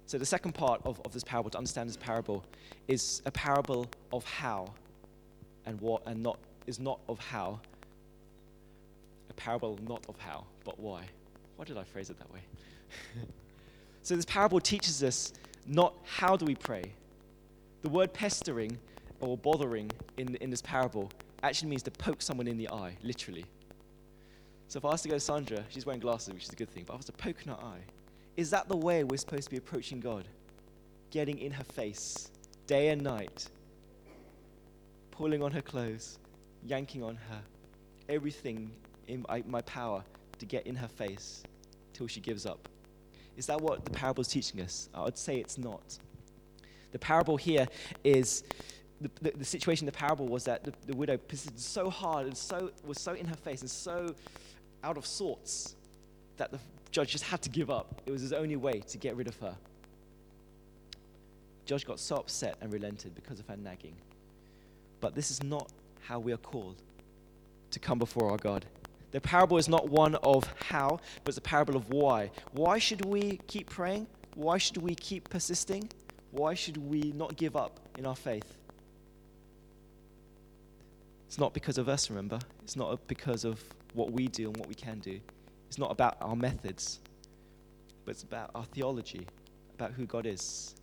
So, 0.06 0.18
the 0.18 0.26
second 0.26 0.54
part 0.54 0.82
of, 0.84 1.00
of 1.06 1.14
this 1.14 1.24
parable, 1.24 1.50
to 1.52 1.58
understand 1.58 1.90
this 1.90 1.98
parable, 1.98 2.44
is 2.88 3.22
a 3.26 3.32
parable 3.32 3.86
of 4.12 4.26
how 4.26 4.74
and 5.66 5.80
what, 5.80 6.04
and 6.06 6.22
not, 6.22 6.38
is 6.68 6.80
not 6.80 7.00
of 7.08 7.20
how. 7.20 7.60
A 9.30 9.34
parable 9.34 9.80
not 9.88 10.06
of 10.10 10.18
how, 10.20 10.46
but 10.66 10.80
why. 10.80 11.04
Why 11.56 11.66
did 11.66 11.78
I 11.78 11.84
phrase 11.84 12.10
it 12.10 12.18
that 12.20 12.32
way? 12.34 12.42
so, 14.04 14.16
this 14.16 14.26
parable 14.26 14.60
teaches 14.60 15.04
us 15.04 15.34
not 15.68 15.94
how 16.04 16.36
do 16.36 16.46
we 16.46 16.56
pray. 16.56 16.84
The 17.84 17.90
word 17.90 18.14
pestering 18.14 18.78
or 19.20 19.38
bothering 19.38 19.92
in, 20.18 20.36
in 20.36 20.50
this 20.50 20.62
parable 20.62 21.12
actually 21.44 21.70
means 21.70 21.84
to 21.84 21.92
poke 21.92 22.22
someone 22.22 22.48
in 22.48 22.58
the 22.58 22.70
eye, 22.70 22.98
literally. 23.04 23.46
So, 24.68 24.78
if 24.78 24.86
I 24.86 24.90
was 24.90 25.04
to 25.04 25.10
go 25.10 25.16
to 25.16 25.20
Sandra, 25.20 25.64
she's 25.70 25.86
wearing 25.86 26.00
glasses, 26.00 26.34
which 26.34 26.44
is 26.44 26.50
a 26.50 26.56
good 26.56 26.70
thing, 26.72 26.84
but 26.88 26.94
I 26.94 26.98
was 26.98 27.06
to 27.06 27.12
poke 27.12 27.44
in 27.44 27.52
her 27.52 27.60
eye, 27.60 27.82
is 28.38 28.50
that 28.50 28.68
the 28.68 28.78
way 28.78 29.04
we're 29.04 29.18
supposed 29.18 29.44
to 29.46 29.50
be 29.52 29.58
approaching 29.58 30.00
God? 30.00 30.28
Getting 31.12 31.38
in 31.38 31.52
her 31.52 31.64
face, 31.64 32.32
day 32.66 32.90
and 32.90 33.04
night, 33.04 33.50
pulling 35.12 35.44
on 35.44 35.52
her 35.52 35.62
clothes, 35.62 36.18
yanking 36.66 37.04
on 37.04 37.16
her, 37.30 37.42
everything 38.10 38.72
in 39.08 39.26
my 39.46 39.62
power 39.62 40.04
to 40.40 40.46
get 40.46 40.66
in 40.66 40.76
her 40.76 40.88
face 40.88 41.44
till 41.94 42.08
she 42.08 42.20
gives 42.20 42.48
up. 42.48 42.68
Is 43.38 43.46
that 43.48 43.60
what 43.62 43.86
the 43.86 43.92
parable 43.92 44.22
is 44.22 44.28
teaching 44.28 44.62
us? 44.62 44.90
I 44.94 45.04
would 45.04 45.18
say 45.18 45.38
it's 45.38 45.58
not. 45.58 45.98
The 46.92 47.00
parable 47.00 47.38
here 47.38 47.68
is 48.04 48.44
the, 49.00 49.10
the, 49.22 49.32
the 49.38 49.46
situation 49.46 49.88
in 49.88 49.92
the 49.92 49.98
parable 49.98 50.28
was 50.28 50.44
that 50.44 50.64
the, 50.64 50.74
the 50.86 50.96
widow 50.96 51.18
persisted 51.18 51.60
so 51.60 51.90
hard 51.90 52.28
and 52.28 52.38
so 52.38 52.72
was 52.86 53.00
so 53.00 53.14
in 53.14 53.26
her 53.26 53.36
face 53.36 53.62
and 53.62 53.70
so 53.70 54.14
out 54.84 54.98
of 54.98 55.06
sorts 55.06 55.76
that 56.38 56.52
the 56.52 56.60
judge 56.92 57.12
just 57.12 57.24
had 57.24 57.42
to 57.42 57.50
give 57.50 57.70
up. 57.70 58.02
It 58.06 58.12
was 58.12 58.22
his 58.22 58.34
only 58.34 58.58
way 58.58 58.82
to 58.88 58.98
get 58.98 59.16
rid 59.16 59.28
of 59.28 59.38
her. 59.40 59.56
Judge 61.66 61.86
got 61.86 62.00
so 62.00 62.18
upset 62.18 62.58
and 62.62 62.72
relented 62.74 63.16
because 63.16 63.40
of 63.40 63.48
her 63.48 63.56
nagging. 63.56 63.96
But 65.00 65.16
this 65.16 65.32
is 65.32 65.42
not 65.42 65.72
how 66.02 66.20
we 66.20 66.34
are 66.34 66.38
called 66.38 66.82
to 67.72 67.80
come 67.80 67.98
before 67.98 68.32
our 68.32 68.38
God. 68.38 68.66
The 69.12 69.22
parable 69.22 69.58
is 69.58 69.68
not 69.68 69.90
one 69.90 70.16
of 70.16 70.46
how, 70.70 71.00
but 71.24 71.30
it's 71.30 71.38
a 71.38 71.42
parable 71.42 71.76
of 71.76 71.90
why. 71.90 72.32
Why 72.54 72.80
should 72.80 73.06
we 73.06 73.40
keep 73.48 73.70
praying? 73.70 74.08
Why 74.36 74.58
should 74.58 74.78
we 74.78 74.96
keep 74.96 75.30
persisting? 75.30 75.90
Why 76.32 76.54
should 76.54 76.78
we 76.78 77.12
not 77.16 77.36
give 77.36 77.56
up 77.56 77.80
in 77.98 78.06
our 78.06 78.16
faith? 78.16 78.58
It's 81.28 81.38
not 81.38 81.54
because 81.54 81.78
of 81.78 81.90
us, 81.90 82.10
remember? 82.10 82.40
It's 82.64 82.76
not 82.76 83.06
because 83.08 83.44
of 83.46 83.62
what 83.94 84.12
we 84.12 84.28
do 84.28 84.48
and 84.48 84.58
what 84.58 84.68
we 84.68 84.76
can 84.76 85.00
do. 85.00 85.20
It's 85.68 85.78
not 85.78 85.92
about 85.92 86.18
our 86.22 86.36
methods, 86.36 87.00
but 88.06 88.12
it's 88.12 88.24
about 88.24 88.52
our 88.56 88.66
theology, 88.66 89.28
about 89.76 89.92
who 89.92 90.06
God 90.06 90.26
is. 90.26 90.76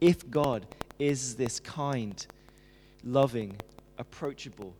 If 0.00 0.30
God 0.30 0.66
is 0.98 1.36
this 1.36 1.60
kind, 1.60 2.26
loving, 3.04 3.56
approachable, 3.98 4.74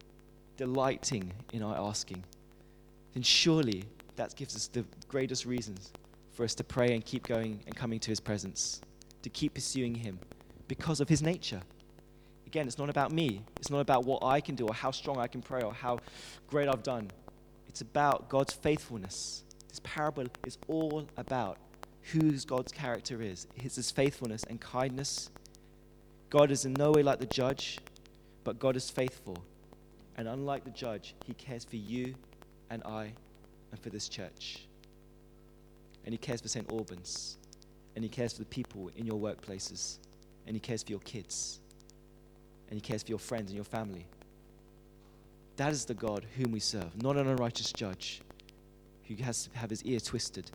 delighting 0.57 1.33
in 1.53 1.63
our 1.63 1.77
asking, 1.77 2.23
then 3.17 3.23
surely 3.23 3.83
that 4.17 4.37
gives 4.37 4.55
us 4.55 4.69
the 4.69 4.85
greatest 5.09 5.47
reasons 5.47 5.91
for 6.35 6.45
us 6.45 6.55
to 6.55 6.63
pray 6.63 6.93
and 6.95 7.03
keep 7.03 7.27
going 7.27 7.59
and 7.65 7.75
coming 7.75 7.99
to 7.99 8.11
his 8.11 8.21
presence, 8.21 8.83
to 9.23 9.31
keep 9.31 9.55
pursuing 9.55 9.95
him 9.95 10.19
because 10.69 11.01
of 11.01 11.09
his 11.09 11.23
nature. 11.23 11.63
Again, 12.47 12.67
it's 12.67 12.77
not 12.77 12.91
about 12.91 13.13
me. 13.13 13.43
It's 13.57 13.71
not 13.71 13.81
about 13.81 14.05
what 14.05 14.23
I 14.23 14.43
can 14.43 14.55
do 14.55 14.67
or 14.67 14.75
how 14.75 14.91
strong 14.91 15.17
I 15.17 15.29
can 15.29 15.41
pray 15.41 15.63
or 15.63 15.73
how 15.73 15.99
great 16.47 16.69
I've 16.69 16.83
done. 16.83 17.11
It's 17.67 17.81
about 17.81 18.29
God's 18.29 18.53
faithfulness 18.53 19.45
this 19.71 19.81
parable 19.83 20.25
is 20.47 20.59
all 20.69 21.09
about 21.17 21.57
whose 22.13 22.45
God's 22.45 22.71
character 22.71 23.23
is 23.23 23.47
his 23.55 23.91
faithfulness 23.91 24.45
and 24.45 24.61
kindness. 24.61 25.31
God 26.29 26.51
is 26.51 26.67
in 26.67 26.75
no 26.75 26.91
way 26.91 27.03
like 27.03 27.21
the 27.21 27.27
judge, 27.27 27.79
but 28.45 28.59
God 28.59 28.77
is 28.77 28.91
faithful. 28.91 29.39
And 30.17 30.29
unlike 30.29 30.65
the 30.65 30.71
judge, 30.71 31.15
he 31.27 31.33
cares 31.33 31.65
for 31.65 31.77
you 31.77 32.15
and 32.71 32.83
I 32.85 33.13
and 33.71 33.81
for 33.81 33.91
this 33.91 34.09
church. 34.09 34.67
And 36.05 36.13
he 36.13 36.19
cares 36.19 36.41
for 36.41 36.49
St. 36.49 36.71
Albans. 36.71 37.39
And 37.95 38.05
he 38.05 38.09
cares 38.09 38.33
for 38.33 38.41
the 38.41 38.47
people 38.47 38.91
in 38.97 39.07
your 39.07 39.19
workplaces. 39.19 39.99
And 40.47 40.55
he 40.55 40.61
cares 40.61 40.83
for 40.83 40.91
your 40.91 41.01
kids. 41.01 41.61
And 42.69 42.77
he 42.77 42.81
cares 42.81 43.03
for 43.03 43.11
your 43.11 43.19
friends 43.19 43.51
and 43.51 43.57
your 43.57 43.65
family. 43.65 44.07
That 45.57 45.73
is 45.73 45.85
the 45.85 45.95
God 45.95 46.27
whom 46.37 46.53
we 46.53 46.61
serve, 46.61 47.03
not 47.03 47.17
an 47.17 47.27
unrighteous 47.27 47.73
judge, 47.73 48.21
who 49.05 49.15
has 49.23 49.45
to 49.47 49.59
have 49.59 49.71
his 49.71 49.83
ear 49.85 50.01
twisted, 50.01 50.51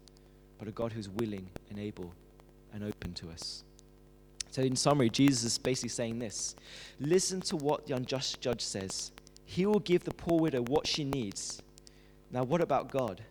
but 0.60 0.68
a 0.68 0.72
God 0.72 0.92
who's 0.92 1.10
willing 1.10 1.50
and 1.70 1.80
able 1.80 2.14
and 2.74 2.84
open 2.84 3.14
to 3.16 3.30
us. 3.30 3.64
So, 4.52 4.62
in 4.62 4.76
summary, 4.76 5.10
Jesus 5.10 5.44
is 5.44 5.58
basically 5.58 5.90
saying 5.90 6.20
this 6.20 6.56
Listen 7.00 7.42
to 7.42 7.56
what 7.56 7.88
the 7.88 7.96
unjust 7.96 8.42
judge 8.42 8.62
says. 8.62 9.12
He 9.46 9.66
will 9.66 9.80
give 9.80 10.04
the 10.04 10.14
poor 10.14 10.40
widow 10.40 10.62
what 10.62 10.86
she 10.88 11.04
needs. 11.04 11.62
Now, 12.32 12.44
what 12.44 12.62
about 12.62 12.92
God? 12.92 13.22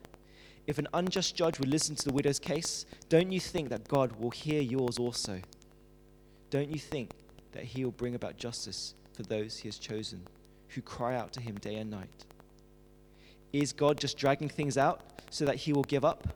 If 0.67 0.79
an 0.79 0.89
unjust 0.93 1.35
judge 1.35 1.59
would 1.59 1.69
listen 1.69 1.97
to 1.97 2.05
the 2.05 2.13
widow's 2.13 2.39
case, 2.39 2.87
don't 3.09 3.33
you 3.33 3.41
think 3.41 3.71
that 3.71 3.89
God 3.89 4.13
will 4.21 4.31
hear 4.31 4.61
yours 4.61 4.99
also? 4.99 5.41
Don't 6.51 6.69
you 6.69 6.79
think 6.79 7.11
that 7.53 7.65
He 7.65 7.85
will 7.85 7.93
bring 7.93 8.15
about 8.15 8.37
justice 8.37 8.95
for 9.13 9.23
those 9.23 9.59
He 9.59 9.69
has 9.69 9.79
chosen, 9.79 10.27
who 10.69 10.83
cry 10.83 11.17
out 11.17 11.33
to 11.33 11.41
Him 11.41 11.57
day 11.57 11.77
and 11.77 11.91
night? 11.91 12.25
Is 13.53 13.73
God 13.73 13.99
just 13.99 14.17
dragging 14.17 14.49
things 14.49 14.79
out 14.79 15.01
so 15.31 15.45
that 15.45 15.57
he 15.57 15.73
will 15.73 15.83
give 15.83 16.05
up? 16.05 16.29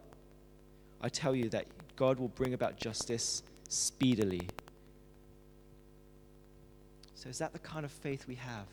I 1.00 1.08
tell 1.08 1.34
you 1.34 1.48
that 1.50 1.66
God 1.96 2.18
will 2.18 2.28
bring 2.28 2.54
about 2.54 2.76
justice 2.76 3.42
speedily. 3.68 4.48
So, 7.14 7.28
is 7.28 7.38
that 7.38 7.52
the 7.52 7.58
kind 7.60 7.84
of 7.84 7.92
faith 7.92 8.26
we 8.26 8.34
have? 8.34 8.66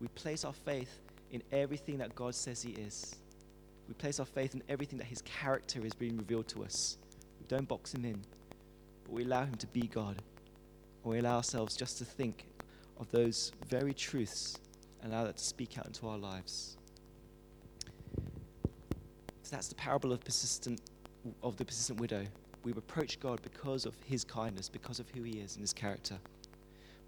We 0.00 0.08
place 0.08 0.44
our 0.44 0.52
faith 0.52 1.00
in 1.32 1.42
everything 1.50 1.98
that 1.98 2.14
God 2.14 2.34
says 2.34 2.62
He 2.62 2.72
is. 2.72 3.16
We 3.88 3.94
place 3.94 4.20
our 4.20 4.26
faith 4.26 4.54
in 4.54 4.62
everything 4.68 4.98
that 4.98 5.06
His 5.06 5.22
character 5.22 5.84
is 5.84 5.94
being 5.94 6.16
revealed 6.16 6.46
to 6.48 6.62
us. 6.62 6.98
We 7.40 7.46
don't 7.48 7.66
box 7.66 7.94
Him 7.94 8.04
in, 8.04 8.22
but 9.04 9.12
we 9.12 9.24
allow 9.24 9.44
Him 9.44 9.54
to 9.56 9.66
be 9.68 9.88
God. 9.88 10.22
Or 11.02 11.12
we 11.12 11.18
allow 11.18 11.36
ourselves 11.36 11.74
just 11.74 11.98
to 11.98 12.04
think 12.04 12.46
of 13.00 13.10
those 13.10 13.52
very 13.68 13.94
truths 13.94 14.58
and 15.02 15.12
allow 15.12 15.24
that 15.24 15.38
to 15.38 15.44
speak 15.44 15.78
out 15.78 15.86
into 15.86 16.06
our 16.08 16.18
lives. 16.18 16.76
So 19.42 19.56
that's 19.56 19.68
the 19.68 19.74
parable 19.76 20.12
of 20.12 20.20
persistent 20.20 20.80
of 21.42 21.56
the 21.56 21.64
persistent 21.64 22.00
widow. 22.00 22.24
We 22.64 22.72
approach 22.72 23.18
God 23.18 23.40
because 23.42 23.86
of 23.86 23.94
his 24.04 24.24
kindness, 24.24 24.68
because 24.68 25.00
of 25.00 25.08
who 25.10 25.22
he 25.22 25.38
is 25.40 25.54
and 25.54 25.62
his 25.62 25.72
character. 25.72 26.18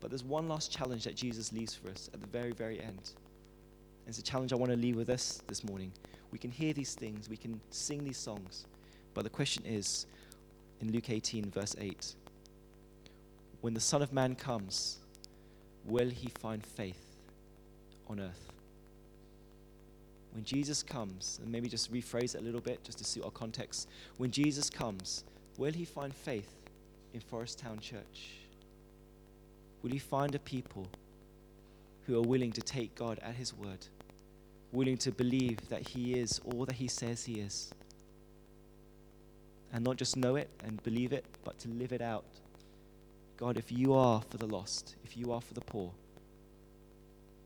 But 0.00 0.10
there's 0.10 0.24
one 0.24 0.48
last 0.48 0.72
challenge 0.72 1.04
that 1.04 1.14
Jesus 1.14 1.52
leaves 1.52 1.74
for 1.74 1.90
us 1.90 2.08
at 2.14 2.20
the 2.20 2.26
very, 2.26 2.52
very 2.52 2.80
end. 2.80 3.12
It's 4.10 4.18
a 4.18 4.22
challenge 4.22 4.52
I 4.52 4.56
want 4.56 4.72
to 4.72 4.76
leave 4.76 4.96
with 4.96 5.08
us 5.08 5.40
this 5.46 5.62
morning. 5.62 5.92
We 6.32 6.38
can 6.40 6.50
hear 6.50 6.72
these 6.72 6.94
things, 6.94 7.28
we 7.28 7.36
can 7.36 7.60
sing 7.70 8.02
these 8.02 8.16
songs, 8.16 8.66
but 9.14 9.22
the 9.22 9.30
question 9.30 9.64
is 9.64 10.06
in 10.80 10.90
Luke 10.90 11.10
18, 11.10 11.48
verse 11.48 11.76
8 11.78 12.16
when 13.60 13.72
the 13.72 13.78
Son 13.80 14.02
of 14.02 14.12
Man 14.12 14.34
comes, 14.34 14.98
will 15.84 16.08
he 16.08 16.28
find 16.40 16.64
faith 16.64 17.20
on 18.08 18.18
earth? 18.18 18.50
When 20.32 20.42
Jesus 20.42 20.82
comes, 20.82 21.38
and 21.40 21.52
maybe 21.52 21.68
just 21.68 21.92
rephrase 21.92 22.34
it 22.34 22.40
a 22.40 22.44
little 22.44 22.60
bit 22.60 22.82
just 22.82 22.98
to 22.98 23.04
suit 23.04 23.24
our 23.24 23.30
context. 23.30 23.88
When 24.16 24.32
Jesus 24.32 24.70
comes, 24.70 25.22
will 25.56 25.72
he 25.72 25.84
find 25.84 26.12
faith 26.12 26.52
in 27.14 27.20
Forest 27.20 27.60
Town 27.60 27.78
Church? 27.78 28.30
Will 29.82 29.92
he 29.92 29.98
find 29.98 30.34
a 30.34 30.40
people 30.40 30.88
who 32.06 32.18
are 32.18 32.26
willing 32.26 32.50
to 32.52 32.60
take 32.60 32.94
God 32.96 33.20
at 33.20 33.34
his 33.34 33.54
word, 33.54 33.86
willing 34.72 34.96
to 34.98 35.10
believe 35.10 35.68
that 35.68 35.88
he 35.88 36.18
is 36.18 36.40
all 36.44 36.64
that 36.64 36.76
he 36.76 36.88
says 36.88 37.24
he 37.24 37.40
is? 37.40 37.72
And 39.72 39.84
not 39.84 39.96
just 39.96 40.16
know 40.16 40.36
it 40.36 40.48
and 40.64 40.82
believe 40.82 41.12
it, 41.12 41.24
but 41.44 41.58
to 41.60 41.68
live 41.68 41.92
it 41.92 42.02
out. 42.02 42.24
God, 43.36 43.56
if 43.56 43.72
you 43.72 43.94
are 43.94 44.20
for 44.28 44.36
the 44.36 44.46
lost, 44.46 44.96
if 45.04 45.16
you 45.16 45.32
are 45.32 45.40
for 45.40 45.54
the 45.54 45.60
poor, 45.60 45.92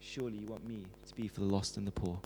surely 0.00 0.38
you 0.38 0.46
want 0.46 0.66
me 0.66 0.84
to 1.06 1.14
be 1.14 1.28
for 1.28 1.40
the 1.40 1.46
lost 1.46 1.76
and 1.76 1.86
the 1.86 1.92
poor. 1.92 2.18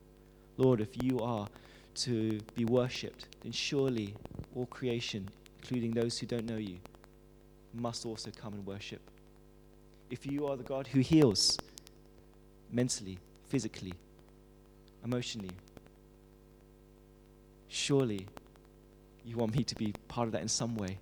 Lord, 0.56 0.80
if 0.80 1.02
you 1.02 1.20
are 1.20 1.48
to 1.96 2.40
be 2.54 2.64
worshipped, 2.64 3.26
then 3.42 3.52
surely 3.52 4.14
all 4.54 4.66
creation, 4.66 5.28
including 5.60 5.90
those 5.90 6.18
who 6.18 6.26
don't 6.26 6.46
know 6.46 6.56
you, 6.56 6.78
must 7.74 8.06
also 8.06 8.30
come 8.30 8.54
and 8.54 8.66
worship. 8.66 9.00
If 10.10 10.26
you 10.26 10.46
are 10.46 10.56
the 10.56 10.64
God 10.64 10.86
who 10.86 11.00
heals 11.00 11.58
mentally, 12.72 13.18
physically, 13.48 13.92
emotionally, 15.04 15.50
surely 17.68 18.26
you 19.24 19.36
want 19.36 19.54
me 19.54 19.62
to 19.64 19.74
be 19.74 19.92
part 20.08 20.26
of 20.26 20.32
that 20.32 20.42
in 20.42 20.48
some 20.48 20.76
way. 20.76 20.98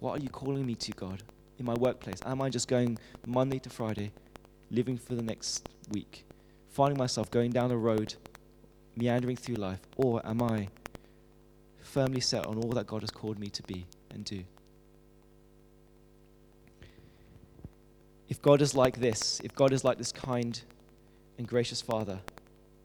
What 0.00 0.18
are 0.18 0.22
you 0.22 0.28
calling 0.28 0.66
me 0.66 0.74
to, 0.74 0.92
God, 0.92 1.22
in 1.58 1.66
my 1.66 1.74
workplace? 1.74 2.18
Am 2.24 2.42
I 2.42 2.48
just 2.48 2.66
going 2.66 2.98
Monday 3.26 3.58
to 3.60 3.70
Friday, 3.70 4.10
living 4.70 4.96
for 4.96 5.14
the 5.14 5.22
next 5.22 5.68
week, 5.90 6.24
finding 6.70 6.98
myself 6.98 7.30
going 7.30 7.52
down 7.52 7.68
the 7.68 7.76
road, 7.76 8.14
meandering 8.96 9.36
through 9.36 9.56
life? 9.56 9.80
Or 9.96 10.24
am 10.26 10.42
I 10.42 10.68
firmly 11.80 12.20
set 12.20 12.46
on 12.46 12.56
all 12.56 12.70
that 12.70 12.86
God 12.86 13.02
has 13.02 13.10
called 13.10 13.38
me 13.38 13.48
to 13.48 13.62
be 13.62 13.86
and 14.10 14.24
do? 14.24 14.42
If 18.28 18.40
God 18.40 18.62
is 18.62 18.74
like 18.74 18.98
this, 18.98 19.40
if 19.44 19.54
God 19.54 19.72
is 19.72 19.84
like 19.84 19.98
this 19.98 20.10
kind 20.10 20.60
and 21.38 21.46
gracious 21.46 21.80
Father, 21.80 22.20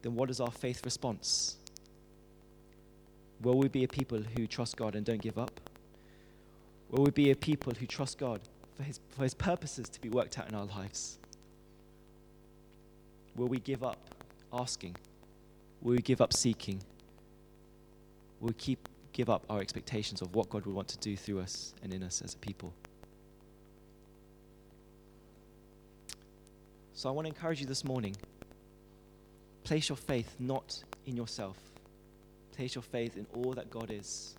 then 0.02 0.14
what 0.14 0.30
is 0.30 0.40
our 0.40 0.50
faith 0.50 0.84
response? 0.84 1.56
Will 3.40 3.58
we 3.58 3.68
be 3.68 3.84
a 3.84 3.88
people 3.88 4.22
who 4.36 4.46
trust 4.46 4.76
God 4.76 4.94
and 4.94 5.04
don't 5.04 5.22
give 5.22 5.38
up? 5.38 5.60
Will 6.90 7.04
we 7.04 7.10
be 7.10 7.30
a 7.30 7.36
people 7.36 7.72
who 7.78 7.86
trust 7.86 8.18
God 8.18 8.40
for 8.74 8.82
his, 8.82 9.00
for 9.10 9.22
his 9.22 9.34
purposes 9.34 9.88
to 9.88 10.00
be 10.00 10.08
worked 10.08 10.38
out 10.38 10.48
in 10.48 10.54
our 10.54 10.64
lives? 10.64 11.18
Will 13.36 13.48
we 13.48 13.60
give 13.60 13.84
up 13.84 13.98
asking? 14.52 14.96
Will 15.80 15.92
we 15.92 15.98
give 15.98 16.20
up 16.20 16.32
seeking? 16.32 16.82
Will 18.40 18.48
we 18.48 18.54
keep, 18.54 18.88
give 19.12 19.30
up 19.30 19.44
our 19.48 19.60
expectations 19.60 20.22
of 20.22 20.34
what 20.34 20.48
God 20.48 20.66
would 20.66 20.74
want 20.74 20.88
to 20.88 20.98
do 20.98 21.16
through 21.16 21.40
us 21.40 21.74
and 21.82 21.92
in 21.92 22.02
us 22.02 22.22
as 22.22 22.34
a 22.34 22.38
people? 22.38 22.72
So 26.94 27.08
I 27.08 27.12
want 27.12 27.26
to 27.26 27.28
encourage 27.28 27.60
you 27.60 27.66
this 27.66 27.84
morning 27.84 28.16
place 29.68 29.90
your 29.90 29.96
faith 29.96 30.34
not 30.38 30.82
in 31.04 31.14
yourself, 31.14 31.58
place 32.56 32.74
your 32.74 32.80
faith 32.80 33.18
in 33.18 33.26
all 33.34 33.52
that 33.52 33.68
God 33.68 33.90
is. 33.90 34.34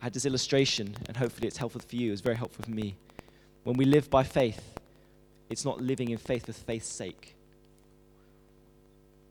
I 0.00 0.04
had 0.04 0.12
this 0.12 0.24
illustration, 0.24 0.94
and 1.08 1.16
hopefully 1.16 1.48
it's 1.48 1.56
helpful 1.56 1.80
for 1.80 1.96
you. 1.96 2.12
It's 2.12 2.20
very 2.20 2.36
helpful 2.36 2.64
for 2.64 2.70
me. 2.70 2.94
When 3.64 3.76
we 3.76 3.84
live 3.84 4.08
by 4.10 4.22
faith, 4.22 4.78
it's 5.50 5.64
not 5.64 5.80
living 5.80 6.10
in 6.10 6.18
faith 6.18 6.46
for 6.46 6.52
faith's 6.52 6.86
sake. 6.86 7.34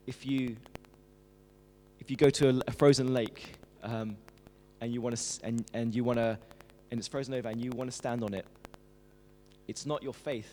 If 0.06 0.26
you 0.26 0.58
if 2.02 2.12
you 2.12 2.18
go 2.18 2.30
to 2.30 2.50
a, 2.50 2.62
a 2.68 2.72
frozen 2.72 3.14
lake 3.14 3.56
um, 3.84 4.18
and 4.82 4.94
you 4.94 5.00
want 5.00 5.16
to 5.16 5.46
and, 5.46 5.64
and 5.74 5.96
you 5.96 6.04
want 6.04 6.20
to 6.20 6.38
and 6.92 7.00
it's 7.00 7.08
frozen 7.08 7.34
over 7.36 7.48
and 7.48 7.64
you 7.64 7.72
want 7.72 7.90
to 7.90 7.96
stand 7.96 8.22
on 8.22 8.34
it, 8.34 8.46
it's 9.66 9.86
not 9.86 10.04
your 10.04 10.14
faith 10.14 10.52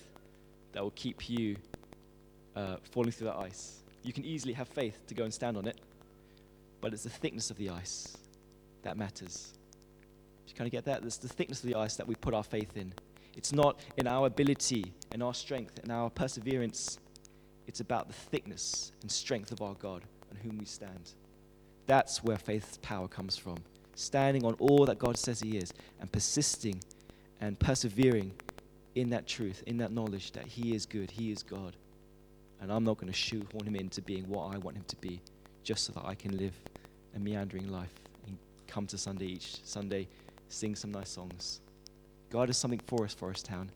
that 0.71 0.85
will 0.85 0.93
keep 0.93 1.29
you 1.29 1.57
uh, 2.55 2.77
falling 2.93 3.11
through 3.11 3.27
the 3.27 3.37
ice. 3.37 3.81
You 4.03 4.13
can 4.13 4.25
easily 4.25 4.55
have 4.55 4.69
faith 4.69 5.07
to 5.09 5.15
go 5.15 5.25
and 5.25 5.33
stand 5.33 5.57
on 5.57 5.67
it, 5.67 5.79
but 6.81 6.93
it's 6.93 7.03
the 7.03 7.11
thickness 7.11 7.51
of 7.51 7.59
the 7.59 7.71
ice 7.71 8.17
that 8.83 8.97
matters. 8.97 9.53
Do 10.47 10.53
you 10.53 10.55
kind 10.55 10.67
of 10.67 10.73
get 10.73 10.85
that? 10.87 11.05
It's 11.05 11.19
the 11.19 11.29
thickness 11.29 11.63
of 11.63 11.69
the 11.69 11.77
ice 11.77 11.97
that 11.97 12.07
we 12.07 12.15
put 12.15 12.35
our 12.35 12.43
faith 12.43 12.77
in. 12.77 12.93
It's 13.37 13.53
not 13.53 13.79
in 13.97 14.07
our 14.07 14.27
ability 14.27 14.93
and 15.13 15.23
our 15.23 15.35
strength 15.35 15.79
and 15.83 15.93
our 15.93 16.11
perseverance. 16.11 16.99
It's 17.67 17.81
about 17.81 18.09
the 18.09 18.15
thickness 18.15 18.93
and 19.03 19.11
strength 19.11 19.53
of 19.53 19.63
our 19.63 19.75
God 19.75 20.03
on 20.31 20.37
whom 20.43 20.59
we 20.59 20.65
stand. 20.65 21.13
That's 21.87 22.25
where 22.25 22.39
faith's 22.39 22.79
power 22.83 23.09
comes 23.09 23.37
from. 23.37 23.59
Standing 23.95 24.45
on 24.45 24.55
all 24.55 24.87
that 24.87 24.99
God 24.99 25.19
says 25.19 25.41
He 25.41 25.59
is 25.59 25.73
and 26.01 26.11
persisting 26.11 26.83
and 27.41 27.59
persevering 27.59 28.33
in 28.95 29.11
that 29.11 29.27
truth, 29.27 29.63
in 29.67 29.79
that 29.79 29.93
knowledge 29.93 30.33
that 30.33 30.47
He 30.47 30.75
is 30.75 30.87
good, 30.87 31.11
He 31.11 31.31
is 31.31 31.43
God. 31.43 31.77
And 32.61 32.73
I'm 32.73 32.85
not 32.85 32.99
going 32.99 33.13
to 33.13 33.19
shoehorn 33.19 33.67
Him 33.67 33.77
into 33.77 34.03
being 34.03 34.29
what 34.29 34.55
I 34.55 34.59
want 34.59 34.77
Him 34.77 34.85
to 34.89 34.97
be 34.97 35.21
just 35.63 35.85
so 35.85 35.93
that 35.95 36.05
I 36.05 36.15
can 36.15 36.37
live 36.37 36.55
a 37.15 37.19
meandering 37.19 37.71
life 37.71 37.93
and 38.27 38.37
come 38.67 38.87
to 38.89 38.99
Sunday 38.99 39.27
each 39.27 39.65
Sunday, 39.65 40.09
sing 40.49 40.75
some 40.75 40.93
nice 40.93 41.09
songs. 41.09 41.61
God 42.31 42.49
has 42.49 42.57
something 42.57 42.81
for 42.87 43.05
us, 43.05 43.15
Forest 43.15 43.47
Town, 43.47 43.71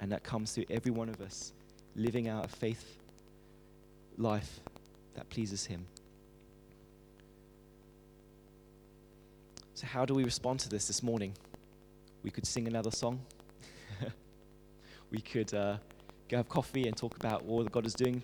and 0.00 0.10
that 0.12 0.22
comes 0.22 0.52
through 0.52 0.64
every 0.70 0.90
one 0.90 1.08
of 1.08 1.20
us 1.20 1.52
living 1.94 2.28
out 2.28 2.44
a 2.44 2.48
faith 2.48 2.98
life 4.18 4.60
that 5.14 5.28
pleases 5.30 5.66
Him. 5.66 5.86
So, 9.74 9.86
how 9.86 10.04
do 10.04 10.14
we 10.14 10.24
respond 10.24 10.60
to 10.60 10.68
this 10.68 10.86
this 10.86 11.02
morning? 11.02 11.34
We 12.22 12.30
could 12.30 12.46
sing 12.46 12.66
another 12.66 12.90
song 12.90 13.20
we 15.10 15.20
could 15.20 15.52
uh, 15.54 15.76
go 16.28 16.36
have 16.36 16.48
coffee 16.48 16.86
and 16.86 16.96
talk 16.96 17.16
about 17.16 17.44
all 17.48 17.62
that 17.62 17.72
God 17.72 17.86
is 17.86 17.94
doing 17.94 18.22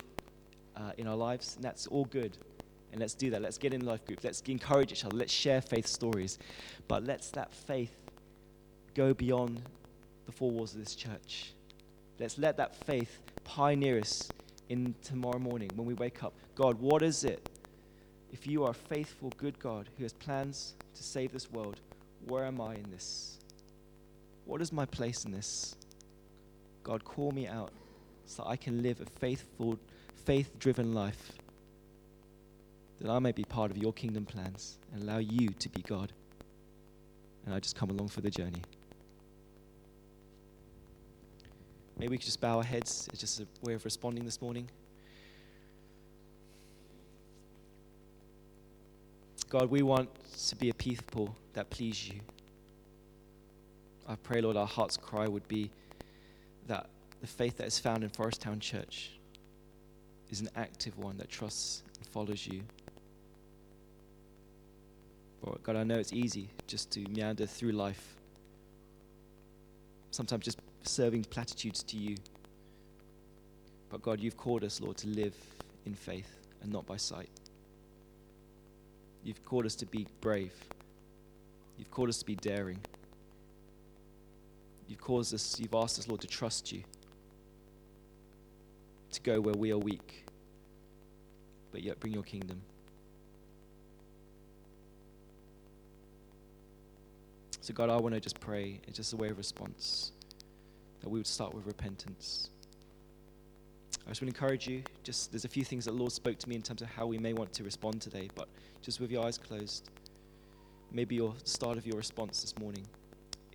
uh, 0.75 0.91
in 0.97 1.07
our 1.07 1.15
lives, 1.15 1.55
and 1.55 1.63
that's 1.63 1.87
all 1.87 2.05
good. 2.05 2.37
And 2.91 2.99
let's 2.99 3.15
do 3.15 3.29
that. 3.31 3.41
Let's 3.41 3.57
get 3.57 3.73
in 3.73 3.85
life 3.85 4.05
groups. 4.05 4.23
Let's 4.23 4.41
encourage 4.41 4.91
each 4.91 5.03
other. 5.03 5.17
Let's 5.17 5.33
share 5.33 5.61
faith 5.61 5.87
stories. 5.87 6.37
But 6.87 7.03
let's 7.03 7.31
that 7.31 7.51
faith 7.51 7.95
go 8.93 9.13
beyond 9.13 9.61
the 10.27 10.31
four 10.31 10.51
walls 10.51 10.73
of 10.73 10.79
this 10.79 10.95
church. 10.95 11.53
Let's 12.19 12.37
let 12.37 12.57
that 12.57 12.75
faith 12.75 13.19
pioneer 13.43 13.99
us 13.99 14.29
in 14.69 14.93
tomorrow 15.03 15.39
morning 15.39 15.71
when 15.75 15.87
we 15.87 15.95
wake 15.95 16.23
up. 16.23 16.33
God, 16.55 16.79
what 16.79 17.01
is 17.01 17.23
it? 17.23 17.49
If 18.31 18.45
you 18.45 18.63
are 18.63 18.71
a 18.71 18.75
faithful, 18.75 19.31
good 19.37 19.57
God 19.59 19.89
who 19.97 20.03
has 20.03 20.13
plans 20.13 20.75
to 20.95 21.03
save 21.03 21.31
this 21.31 21.51
world, 21.51 21.79
where 22.27 22.45
am 22.45 22.61
I 22.61 22.75
in 22.75 22.89
this? 22.91 23.39
What 24.45 24.61
is 24.61 24.71
my 24.71 24.85
place 24.85 25.25
in 25.25 25.31
this? 25.31 25.75
God, 26.83 27.03
call 27.03 27.31
me 27.31 27.47
out 27.47 27.71
so 28.25 28.43
I 28.45 28.55
can 28.55 28.81
live 28.81 29.01
a 29.01 29.05
faithful, 29.05 29.77
faith 30.25 30.57
driven 30.59 30.93
life, 30.93 31.33
that 33.01 33.09
I 33.09 33.19
may 33.19 33.31
be 33.31 33.43
part 33.43 33.71
of 33.71 33.77
your 33.77 33.93
kingdom 33.93 34.25
plans 34.25 34.77
and 34.93 35.03
allow 35.03 35.17
you 35.17 35.49
to 35.49 35.69
be 35.69 35.81
God. 35.81 36.13
And 37.45 37.53
I 37.53 37.59
just 37.59 37.75
come 37.75 37.89
along 37.89 38.07
for 38.07 38.21
the 38.21 38.31
journey. 38.31 38.61
Maybe 41.97 42.11
we 42.11 42.17
could 42.17 42.25
just 42.25 42.41
bow 42.41 42.57
our 42.57 42.63
heads. 42.63 43.07
It's 43.11 43.19
just 43.19 43.39
a 43.39 43.47
way 43.61 43.73
of 43.73 43.85
responding 43.85 44.25
this 44.25 44.41
morning. 44.41 44.69
God, 49.49 49.69
we 49.69 49.83
want 49.83 50.09
to 50.47 50.55
be 50.55 50.69
a 50.69 50.73
people 50.73 51.35
that 51.53 51.69
please 51.69 52.07
you. 52.07 52.19
I 54.07 54.15
pray, 54.15 54.41
Lord, 54.41 54.57
our 54.57 54.65
heart's 54.65 54.97
cry 54.97 55.27
would 55.27 55.47
be 55.47 55.69
that 56.67 56.89
the 57.23 57.27
faith 57.27 57.55
that 57.55 57.67
is 57.67 57.79
found 57.79 58.03
in 58.03 58.09
Forest 58.09 58.41
Town 58.41 58.59
Church 58.59 59.11
is 60.29 60.41
an 60.41 60.49
active 60.57 60.97
one 60.97 61.15
that 61.19 61.29
trusts 61.29 61.81
and 61.97 62.05
follows 62.05 62.45
you. 62.45 62.61
But 65.41 65.63
God, 65.63 65.77
I 65.77 65.83
know 65.85 65.97
it's 65.97 66.11
easy 66.11 66.49
just 66.67 66.91
to 66.91 66.99
meander 67.09 67.45
through 67.45 67.71
life, 67.71 68.17
sometimes 70.11 70.43
just 70.43 70.59
serving 70.81 71.23
platitudes 71.23 71.81
to 71.83 71.97
you. 71.97 72.17
But 73.89 74.01
God, 74.01 74.19
you've 74.19 74.35
called 74.35 74.65
us, 74.65 74.81
Lord, 74.81 74.97
to 74.97 75.07
live 75.07 75.35
in 75.85 75.93
faith 75.93 76.41
and 76.61 76.73
not 76.73 76.85
by 76.85 76.97
sight. 76.97 77.29
You've 79.23 79.45
called 79.45 79.65
us 79.65 79.75
to 79.75 79.85
be 79.85 80.07
brave. 80.19 80.51
You've 81.77 81.89
called 81.89 82.09
us 82.09 82.17
to 82.17 82.25
be 82.25 82.35
daring. 82.35 82.79
You've 84.89 84.99
caused 84.99 85.33
us, 85.33 85.57
you've 85.57 85.73
asked 85.73 85.99
us, 85.99 86.09
Lord, 86.09 86.19
to 86.19 86.27
trust 86.27 86.73
you, 86.73 86.83
to 89.13 89.21
go 89.21 89.39
where 89.39 89.55
we 89.55 89.71
are 89.71 89.77
weak, 89.77 90.25
but 91.71 91.81
yet 91.81 91.99
bring 91.99 92.13
your 92.13 92.23
kingdom. 92.23 92.61
So, 97.61 97.73
God, 97.73 97.89
I 97.89 97.95
want 97.95 98.13
to 98.13 98.19
just 98.19 98.39
pray, 98.41 98.81
it's 98.87 98.97
just 98.97 99.13
a 99.13 99.15
way 99.15 99.29
of 99.29 99.37
response, 99.37 100.11
that 101.01 101.09
we 101.09 101.17
would 101.19 101.27
start 101.27 101.53
with 101.53 101.65
repentance. 101.65 102.49
I 104.05 104.09
just 104.09 104.21
want 104.21 104.35
to 104.35 104.43
encourage 104.43 104.67
you. 104.67 104.83
Just 105.03 105.31
there's 105.31 105.45
a 105.45 105.49
few 105.49 105.63
things 105.63 105.85
that 105.85 105.91
the 105.91 105.97
Lord 105.97 106.11
spoke 106.11 106.37
to 106.39 106.49
me 106.49 106.55
in 106.55 106.61
terms 106.61 106.81
of 106.81 106.89
how 106.89 107.05
we 107.05 107.17
may 107.17 107.31
want 107.31 107.53
to 107.53 107.63
respond 107.63 108.01
today, 108.01 108.29
but 108.35 108.49
just 108.81 108.99
with 108.99 109.11
your 109.11 109.25
eyes 109.25 109.37
closed, 109.37 109.89
maybe 110.91 111.15
your 111.15 111.33
start 111.45 111.77
of 111.77 111.87
your 111.87 111.95
response 111.95 112.41
this 112.41 112.57
morning 112.57 112.85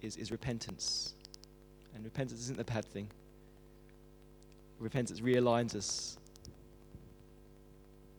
is, 0.01 0.17
is 0.17 0.31
repentance. 0.31 1.13
And 1.95 2.03
repentance 2.03 2.41
isn't 2.41 2.59
a 2.59 2.65
bad 2.65 2.87
thing. 2.87 3.09
Repentance 4.79 5.21
realigns 5.21 5.75
us. 5.75 6.19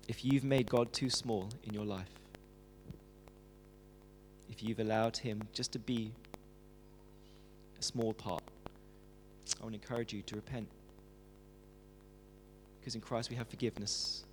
If 0.08 0.26
you've 0.26 0.43
made 0.43 0.69
God 0.69 0.91
too 0.91 1.10
small 1.10 1.50
in 1.63 1.74
your 1.74 1.86
life, 1.86 2.10
if 4.50 4.62
you've 4.62 4.80
allowed 4.80 5.15
Him 5.15 5.41
just 5.54 5.72
to 5.74 5.80
be 5.80 6.12
a 7.80 7.84
small 7.84 8.13
part, 8.13 8.43
I 9.60 9.63
want 9.63 9.74
to 9.74 9.82
encourage 9.82 10.13
you 10.13 10.22
to 10.24 10.36
repent. 10.36 10.67
Because 12.80 12.95
in 12.95 13.02
Christ 13.02 13.30
we 13.30 13.36
have 13.36 13.48
forgiveness. 13.48 14.26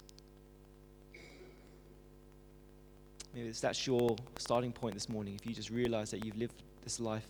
Maybe 3.34 3.50
that's 3.50 3.86
your 3.86 4.16
starting 4.38 4.72
point 4.72 4.94
this 4.94 5.08
morning. 5.08 5.34
If 5.34 5.46
you 5.46 5.54
just 5.54 5.70
realize 5.70 6.10
that 6.10 6.24
you've 6.24 6.38
lived 6.38 6.62
this 6.82 6.98
life 6.98 7.26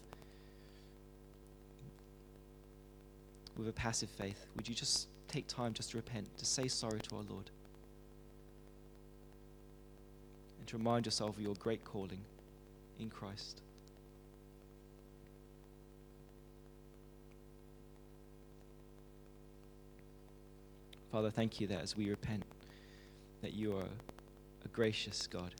with 3.57 3.69
a 3.69 3.73
passive 3.73 4.11
faith, 4.11 4.47
would 4.57 4.69
you 4.69 4.75
just 4.75 5.09
take 5.29 5.47
time 5.47 5.73
just 5.73 5.91
to 5.91 5.97
repent, 5.97 6.37
to 6.39 6.45
say 6.45 6.69
sorry 6.69 7.01
to 7.01 7.17
our 7.17 7.23
Lord? 7.29 7.51
And 10.59 10.67
to 10.69 10.77
remind 10.77 11.07
yourself 11.07 11.37
of 11.37 11.43
your 11.43 11.55
great 11.55 11.85
calling 11.85 12.21
in 12.99 13.11
Christ. 13.11 13.63
Father, 21.11 21.31
thank 21.31 21.61
you 21.61 21.67
that 21.69 21.81
as 21.81 21.97
we 21.97 22.11
repent, 22.11 22.43
that 23.41 23.55
you 23.55 23.75
are 23.77 23.89
a 24.65 24.69
gracious 24.69 25.27
God 25.27 25.55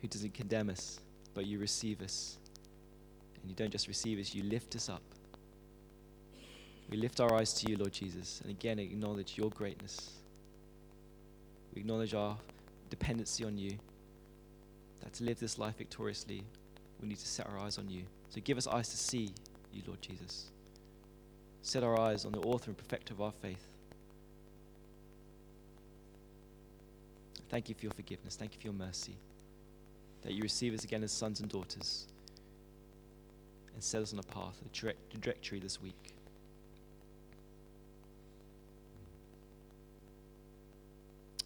who 0.00 0.08
doesn't 0.08 0.34
condemn 0.34 0.70
us, 0.70 1.00
but 1.34 1.46
you 1.46 1.58
receive 1.58 2.02
us. 2.02 2.38
And 3.40 3.50
you 3.50 3.56
don't 3.56 3.70
just 3.70 3.88
receive 3.88 4.20
us, 4.20 4.34
you 4.34 4.44
lift 4.44 4.76
us 4.76 4.88
up. 4.88 5.02
We 6.90 6.96
lift 6.96 7.20
our 7.20 7.32
eyes 7.34 7.54
to 7.54 7.70
you, 7.70 7.76
Lord 7.76 7.92
Jesus, 7.92 8.40
and 8.42 8.50
again 8.50 8.80
acknowledge 8.80 9.38
your 9.38 9.50
greatness. 9.50 10.10
We 11.72 11.82
acknowledge 11.82 12.14
our 12.14 12.36
dependency 12.90 13.44
on 13.44 13.56
you. 13.56 13.78
That 15.02 15.12
to 15.14 15.24
live 15.24 15.38
this 15.38 15.56
life 15.56 15.76
victoriously, 15.78 16.42
we 17.00 17.08
need 17.08 17.18
to 17.18 17.28
set 17.28 17.46
our 17.46 17.58
eyes 17.60 17.78
on 17.78 17.88
you. 17.88 18.02
So 18.28 18.40
give 18.42 18.58
us 18.58 18.66
eyes 18.66 18.88
to 18.88 18.96
see 18.96 19.32
you, 19.72 19.82
Lord 19.86 20.02
Jesus. 20.02 20.50
Set 21.62 21.84
our 21.84 21.98
eyes 21.98 22.24
on 22.24 22.32
the 22.32 22.40
author 22.40 22.70
and 22.70 22.76
perfecter 22.76 23.14
of 23.14 23.20
our 23.20 23.32
faith. 23.32 23.64
Thank 27.50 27.68
you 27.68 27.74
for 27.74 27.82
your 27.82 27.92
forgiveness. 27.92 28.34
Thank 28.36 28.54
you 28.54 28.60
for 28.60 28.66
your 28.66 28.74
mercy. 28.74 29.14
That 30.22 30.32
you 30.32 30.42
receive 30.42 30.74
us 30.74 30.84
again 30.84 31.02
as 31.04 31.12
sons 31.12 31.40
and 31.40 31.48
daughters 31.48 32.06
and 33.74 33.82
set 33.82 34.02
us 34.02 34.12
on 34.12 34.18
a 34.18 34.22
path, 34.22 34.60
a 34.64 34.94
trajectory 35.12 35.60
this 35.60 35.80
week. 35.80 36.14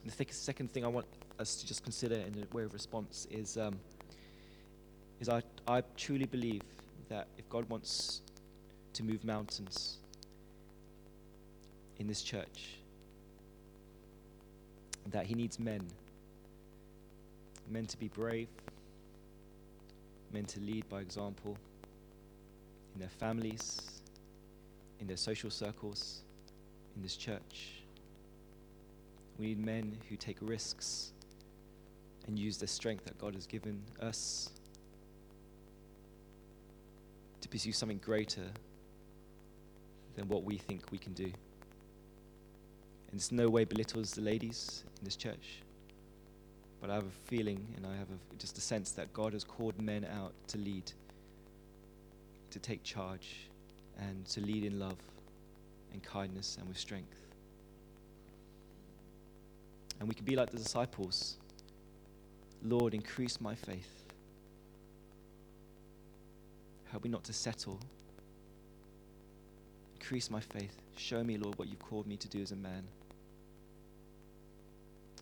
The 0.05 0.11
th- 0.11 0.33
second 0.33 0.73
thing 0.73 0.85
I 0.85 0.89
want 0.89 1.07
us 1.39 1.57
to 1.57 1.67
just 1.67 1.83
consider 1.83 2.17
in 2.17 2.47
a 2.51 2.55
way 2.55 2.65
of 2.65 2.73
response 2.73 3.27
is, 3.31 3.57
um, 3.57 3.79
is 5.21 5.29
I, 5.29 5.43
I 5.67 5.83
truly 5.97 6.27
believe 6.27 6.63
that 7.09 7.27
if 7.39 7.49
God 7.49 7.69
wants 7.69 8.21
to 8.95 9.03
move 9.03 9.25
mountains 9.25 9.99
in 11.99 12.07
this 12.07 12.23
church, 12.23 12.77
that 15.11 15.27
he 15.27 15.35
needs 15.35 15.59
men. 15.59 15.83
Men 17.71 17.87
to 17.87 17.99
be 17.99 18.09
brave, 18.09 18.49
men 20.33 20.45
to 20.45 20.61
lead 20.61 20.87
by 20.91 21.01
example 21.01 21.57
in 22.95 23.01
their 23.01 23.09
families, 23.09 24.01
in 25.01 25.07
their 25.07 25.17
social 25.17 25.51
circles, 25.51 26.21
in 26.95 27.03
this 27.03 27.17
church. 27.17 27.84
We 29.39 29.49
need 29.49 29.65
men 29.65 29.99
who 30.09 30.17
take 30.17 30.37
risks 30.41 31.13
and 32.27 32.39
use 32.39 32.57
the 32.57 32.67
strength 32.67 33.05
that 33.05 33.19
God 33.19 33.35
has 33.35 33.47
given 33.47 33.83
us 34.01 34.51
to 37.41 37.49
pursue 37.49 37.73
something 37.73 37.99
greater 37.99 38.47
than 40.17 40.29
what 40.29 40.45
we 40.45 40.57
think 40.57 40.91
we 40.91 40.99
can 40.99 41.13
do. 41.13 41.25
And 41.25 43.21
it's 43.21 43.33
no 43.33 43.49
way 43.49 43.65
belittles 43.65 44.13
the 44.13 44.23
ladies 44.23 44.85
in 44.99 45.05
this 45.05 45.17
church. 45.17 45.63
But 46.81 46.91
I 46.91 46.95
have 46.95 47.05
a 47.05 47.29
feeling 47.29 47.67
and 47.77 47.87
I 47.87 47.97
have 47.97 48.09
a, 48.11 48.37
just 48.39 48.59
a 48.59 48.61
sense 48.61 48.93
that 48.93 49.13
God 49.13 49.33
has 49.33 49.45
called 49.45 49.81
men 49.81 50.05
out 50.05 50.33
to 50.49 50.59
lead, 50.59 50.91
to 52.51 52.59
take 52.59 52.83
charge, 52.83 53.49
and 53.99 54.27
to 54.27 54.41
lead 54.41 54.65
in 54.65 54.79
love 54.79 54.99
and 55.93 56.03
kindness 56.03 56.57
and 56.59 56.69
with 56.69 56.79
strength. 56.79 57.17
And 60.05 60.09
we 60.11 60.15
can 60.15 60.27
be 60.27 60.37
like 60.37 60.51
the 60.51 60.59
disciples 60.59 61.39
Lord, 62.63 62.93
increase 62.93 63.41
my 63.41 63.55
faith. 63.55 64.05
Help 66.91 67.05
me 67.05 67.09
not 67.09 67.25
to 67.25 67.33
settle. 67.33 67.81
Increase 69.95 70.31
my 70.31 70.41
faith. 70.41 70.77
Show 70.99 71.25
me, 71.25 71.39
Lord, 71.39 71.59
what 71.59 71.69
you've 71.69 71.79
called 71.79 72.07
me 72.07 72.19
to 72.19 72.29
do 72.29 72.43
as 72.43 72.53
a 72.53 72.57
man. 72.57 72.83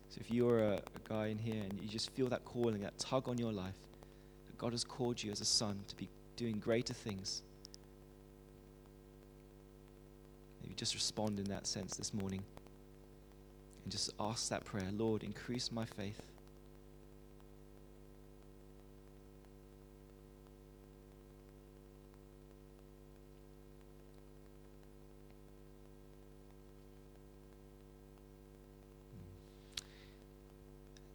So 0.09 0.19
if 0.19 0.29
you're 0.29 0.59
a, 0.59 0.73
a, 0.73 1.07
guy 1.07 1.27
in 1.27 1.37
here 1.37 1.63
and 1.63 1.79
you 1.81 1.87
just 1.87 2.09
feel 2.09 2.27
that 2.27 2.43
calling, 2.43 2.81
that 2.81 2.97
tug 2.99 3.29
on 3.29 3.37
your 3.37 3.53
life, 3.53 3.79
that 4.47 4.57
God 4.57 4.73
has 4.73 4.83
called 4.83 5.23
you 5.23 5.31
as 5.31 5.39
a 5.39 5.45
son 5.45 5.79
to 5.87 5.95
be 5.95 6.09
doing 6.35 6.59
greater 6.59 6.93
things, 6.93 7.41
maybe 10.61 10.75
just 10.75 10.93
respond 10.93 11.39
in 11.39 11.45
that 11.45 11.67
sense 11.67 11.95
this 11.95 12.13
morning 12.13 12.43
and 13.83 13.91
just 13.91 14.11
ask 14.19 14.49
that 14.49 14.63
prayer 14.65 14.89
Lord, 14.95 15.23
increase 15.23 15.71
my 15.71 15.85
faith. 15.85 16.21
Mm. 29.77 29.83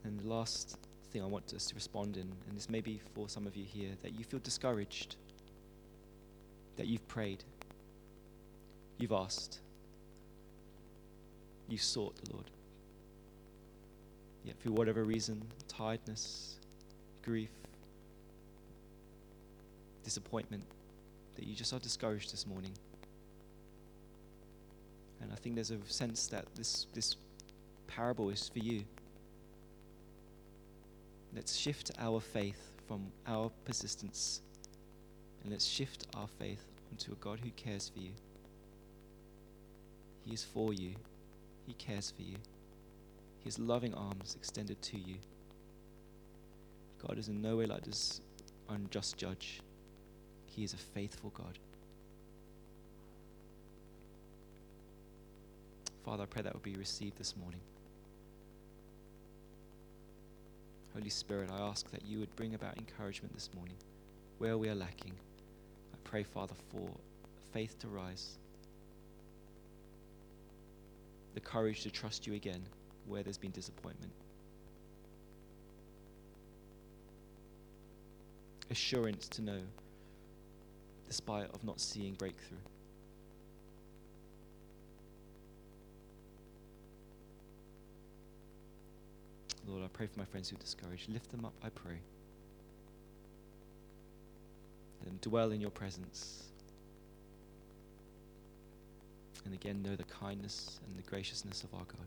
And 0.04 0.20
the 0.20 0.28
last 0.28 0.76
thing 1.10 1.22
I 1.22 1.26
want 1.26 1.52
us 1.54 1.66
to 1.66 1.74
respond 1.74 2.16
in, 2.16 2.30
and 2.48 2.56
this 2.56 2.68
may 2.68 2.80
be 2.80 3.00
for 3.14 3.28
some 3.28 3.46
of 3.46 3.56
you 3.56 3.64
here, 3.64 3.90
that 4.02 4.18
you 4.18 4.24
feel 4.24 4.40
discouraged, 4.40 5.16
that 6.76 6.86
you've 6.86 7.06
prayed, 7.08 7.44
you've 8.98 9.12
asked, 9.12 9.60
you've 11.68 11.82
sought 11.82 12.16
the 12.16 12.32
Lord. 12.34 12.50
Yet, 14.44 14.56
for 14.58 14.70
whatever 14.70 15.04
reason, 15.04 15.42
tiredness, 15.68 16.56
grief, 17.22 17.50
disappointment, 20.04 20.64
that 21.36 21.46
you 21.46 21.54
just 21.54 21.72
are 21.72 21.78
discouraged 21.78 22.32
this 22.32 22.46
morning. 22.46 22.72
And 25.20 25.32
I 25.32 25.36
think 25.36 25.54
there's 25.54 25.70
a 25.70 25.78
sense 25.86 26.26
that 26.28 26.46
this, 26.54 26.86
this 26.94 27.16
parable 27.86 28.30
is 28.30 28.48
for 28.48 28.60
you. 28.60 28.84
Let's 31.34 31.56
shift 31.56 31.90
our 31.98 32.20
faith 32.20 32.60
from 32.86 33.12
our 33.26 33.50
persistence 33.64 34.40
and 35.42 35.52
let's 35.52 35.66
shift 35.66 36.06
our 36.16 36.26
faith 36.38 36.64
onto 36.90 37.12
a 37.12 37.16
God 37.16 37.40
who 37.40 37.50
cares 37.50 37.90
for 37.94 38.00
you. 38.00 38.12
He 40.24 40.34
is 40.34 40.44
for 40.44 40.72
you, 40.72 40.94
He 41.66 41.74
cares 41.74 42.12
for 42.14 42.22
you. 42.22 42.36
His 43.44 43.58
loving 43.58 43.94
arms 43.94 44.36
extended 44.38 44.80
to 44.82 44.98
you. 44.98 45.16
God 47.06 47.18
is 47.18 47.28
in 47.28 47.40
no 47.40 47.56
way 47.56 47.66
like 47.66 47.84
this 47.84 48.20
unjust 48.68 49.16
judge. 49.16 49.60
He 50.46 50.64
is 50.64 50.72
a 50.72 50.76
faithful 50.76 51.30
God. 51.30 51.58
Father, 56.04 56.24
I 56.24 56.26
pray 56.26 56.42
that 56.42 56.52
will 56.52 56.60
be 56.60 56.74
received 56.74 57.16
this 57.18 57.36
morning. 57.36 57.60
Holy 60.94 61.10
Spirit, 61.10 61.50
I 61.52 61.60
ask 61.60 61.90
that 61.90 62.04
you 62.04 62.18
would 62.18 62.34
bring 62.34 62.54
about 62.54 62.76
encouragement 62.76 63.34
this 63.34 63.50
morning 63.54 63.76
where 64.38 64.58
we 64.58 64.68
are 64.68 64.74
lacking. 64.74 65.12
I 65.92 65.96
pray, 66.02 66.22
Father, 66.22 66.54
for 66.70 66.88
faith 67.52 67.78
to 67.80 67.88
rise, 67.88 68.38
the 71.34 71.40
courage 71.40 71.82
to 71.82 71.90
trust 71.90 72.26
you 72.26 72.34
again 72.34 72.62
where 73.08 73.22
there's 73.22 73.38
been 73.38 73.50
disappointment, 73.50 74.12
assurance 78.70 79.28
to 79.28 79.42
know 79.42 79.60
despite 81.06 81.48
of 81.54 81.64
not 81.64 81.80
seeing 81.80 82.12
breakthrough. 82.14 82.58
Lord, 89.66 89.82
I 89.84 89.88
pray 89.88 90.06
for 90.06 90.18
my 90.18 90.24
friends 90.24 90.48
who 90.48 90.56
are 90.56 90.60
discouraged. 90.60 91.10
Lift 91.10 91.30
them 91.30 91.44
up, 91.44 91.52
I 91.62 91.68
pray. 91.68 91.98
Let 95.00 95.08
them 95.08 95.18
dwell 95.20 95.50
in 95.52 95.60
your 95.60 95.70
presence. 95.70 96.44
And 99.44 99.54
again, 99.54 99.82
know 99.82 99.96
the 99.96 100.04
kindness 100.04 100.80
and 100.86 100.96
the 100.96 101.08
graciousness 101.08 101.64
of 101.64 101.72
our 101.74 101.84
God. 101.84 102.06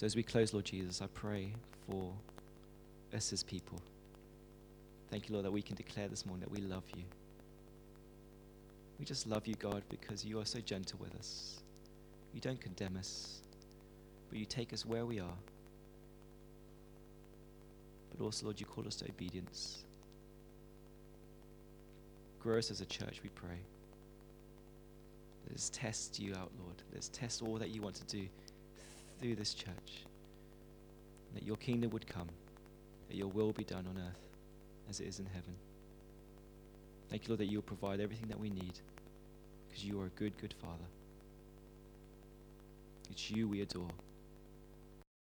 So, 0.00 0.06
as 0.06 0.16
we 0.16 0.22
close, 0.22 0.54
Lord 0.54 0.64
Jesus, 0.64 1.02
I 1.02 1.08
pray 1.08 1.52
for 1.86 2.10
us 3.14 3.34
as 3.34 3.42
people. 3.42 3.78
Thank 5.10 5.28
you, 5.28 5.34
Lord, 5.34 5.44
that 5.44 5.50
we 5.50 5.60
can 5.60 5.76
declare 5.76 6.08
this 6.08 6.24
morning 6.24 6.40
that 6.40 6.50
we 6.50 6.62
love 6.66 6.84
you. 6.96 7.02
We 8.98 9.04
just 9.04 9.26
love 9.26 9.46
you, 9.46 9.56
God, 9.56 9.82
because 9.90 10.24
you 10.24 10.40
are 10.40 10.46
so 10.46 10.58
gentle 10.60 10.98
with 11.02 11.14
us. 11.16 11.60
You 12.32 12.40
don't 12.40 12.58
condemn 12.58 12.96
us, 12.96 13.42
but 14.30 14.38
you 14.38 14.46
take 14.46 14.72
us 14.72 14.86
where 14.86 15.04
we 15.04 15.20
are. 15.20 15.36
But 18.16 18.24
also, 18.24 18.46
Lord, 18.46 18.58
you 18.58 18.64
call 18.64 18.86
us 18.86 18.96
to 18.96 19.04
obedience. 19.04 19.84
Grow 22.38 22.56
us 22.56 22.70
as 22.70 22.80
a 22.80 22.86
church, 22.86 23.20
we 23.22 23.28
pray. 23.34 23.58
Let's 25.50 25.68
test 25.68 26.18
you 26.18 26.34
out, 26.36 26.50
Lord. 26.58 26.76
Let's 26.94 27.10
test 27.10 27.42
all 27.42 27.58
that 27.58 27.68
you 27.68 27.82
want 27.82 27.96
to 27.96 28.04
do 28.04 28.26
through 29.20 29.36
this 29.36 29.54
church. 29.54 30.04
That 31.34 31.44
your 31.44 31.56
kingdom 31.56 31.90
would 31.90 32.06
come, 32.06 32.28
that 33.08 33.16
your 33.16 33.28
will 33.28 33.52
be 33.52 33.64
done 33.64 33.86
on 33.88 33.96
earth 33.96 34.28
as 34.88 35.00
it 35.00 35.06
is 35.06 35.20
in 35.20 35.26
heaven. 35.26 35.54
Thank 37.08 37.24
you, 37.24 37.28
Lord, 37.28 37.40
that 37.40 37.50
you'll 37.50 37.62
provide 37.62 38.00
everything 38.00 38.28
that 38.28 38.38
we 38.38 38.50
need 38.50 38.78
because 39.68 39.84
you 39.84 40.00
are 40.00 40.06
a 40.06 40.10
good, 40.10 40.36
good 40.38 40.54
Father. 40.60 40.84
It's 43.10 43.30
you 43.30 43.48
we 43.48 43.60
adore. 43.62 43.90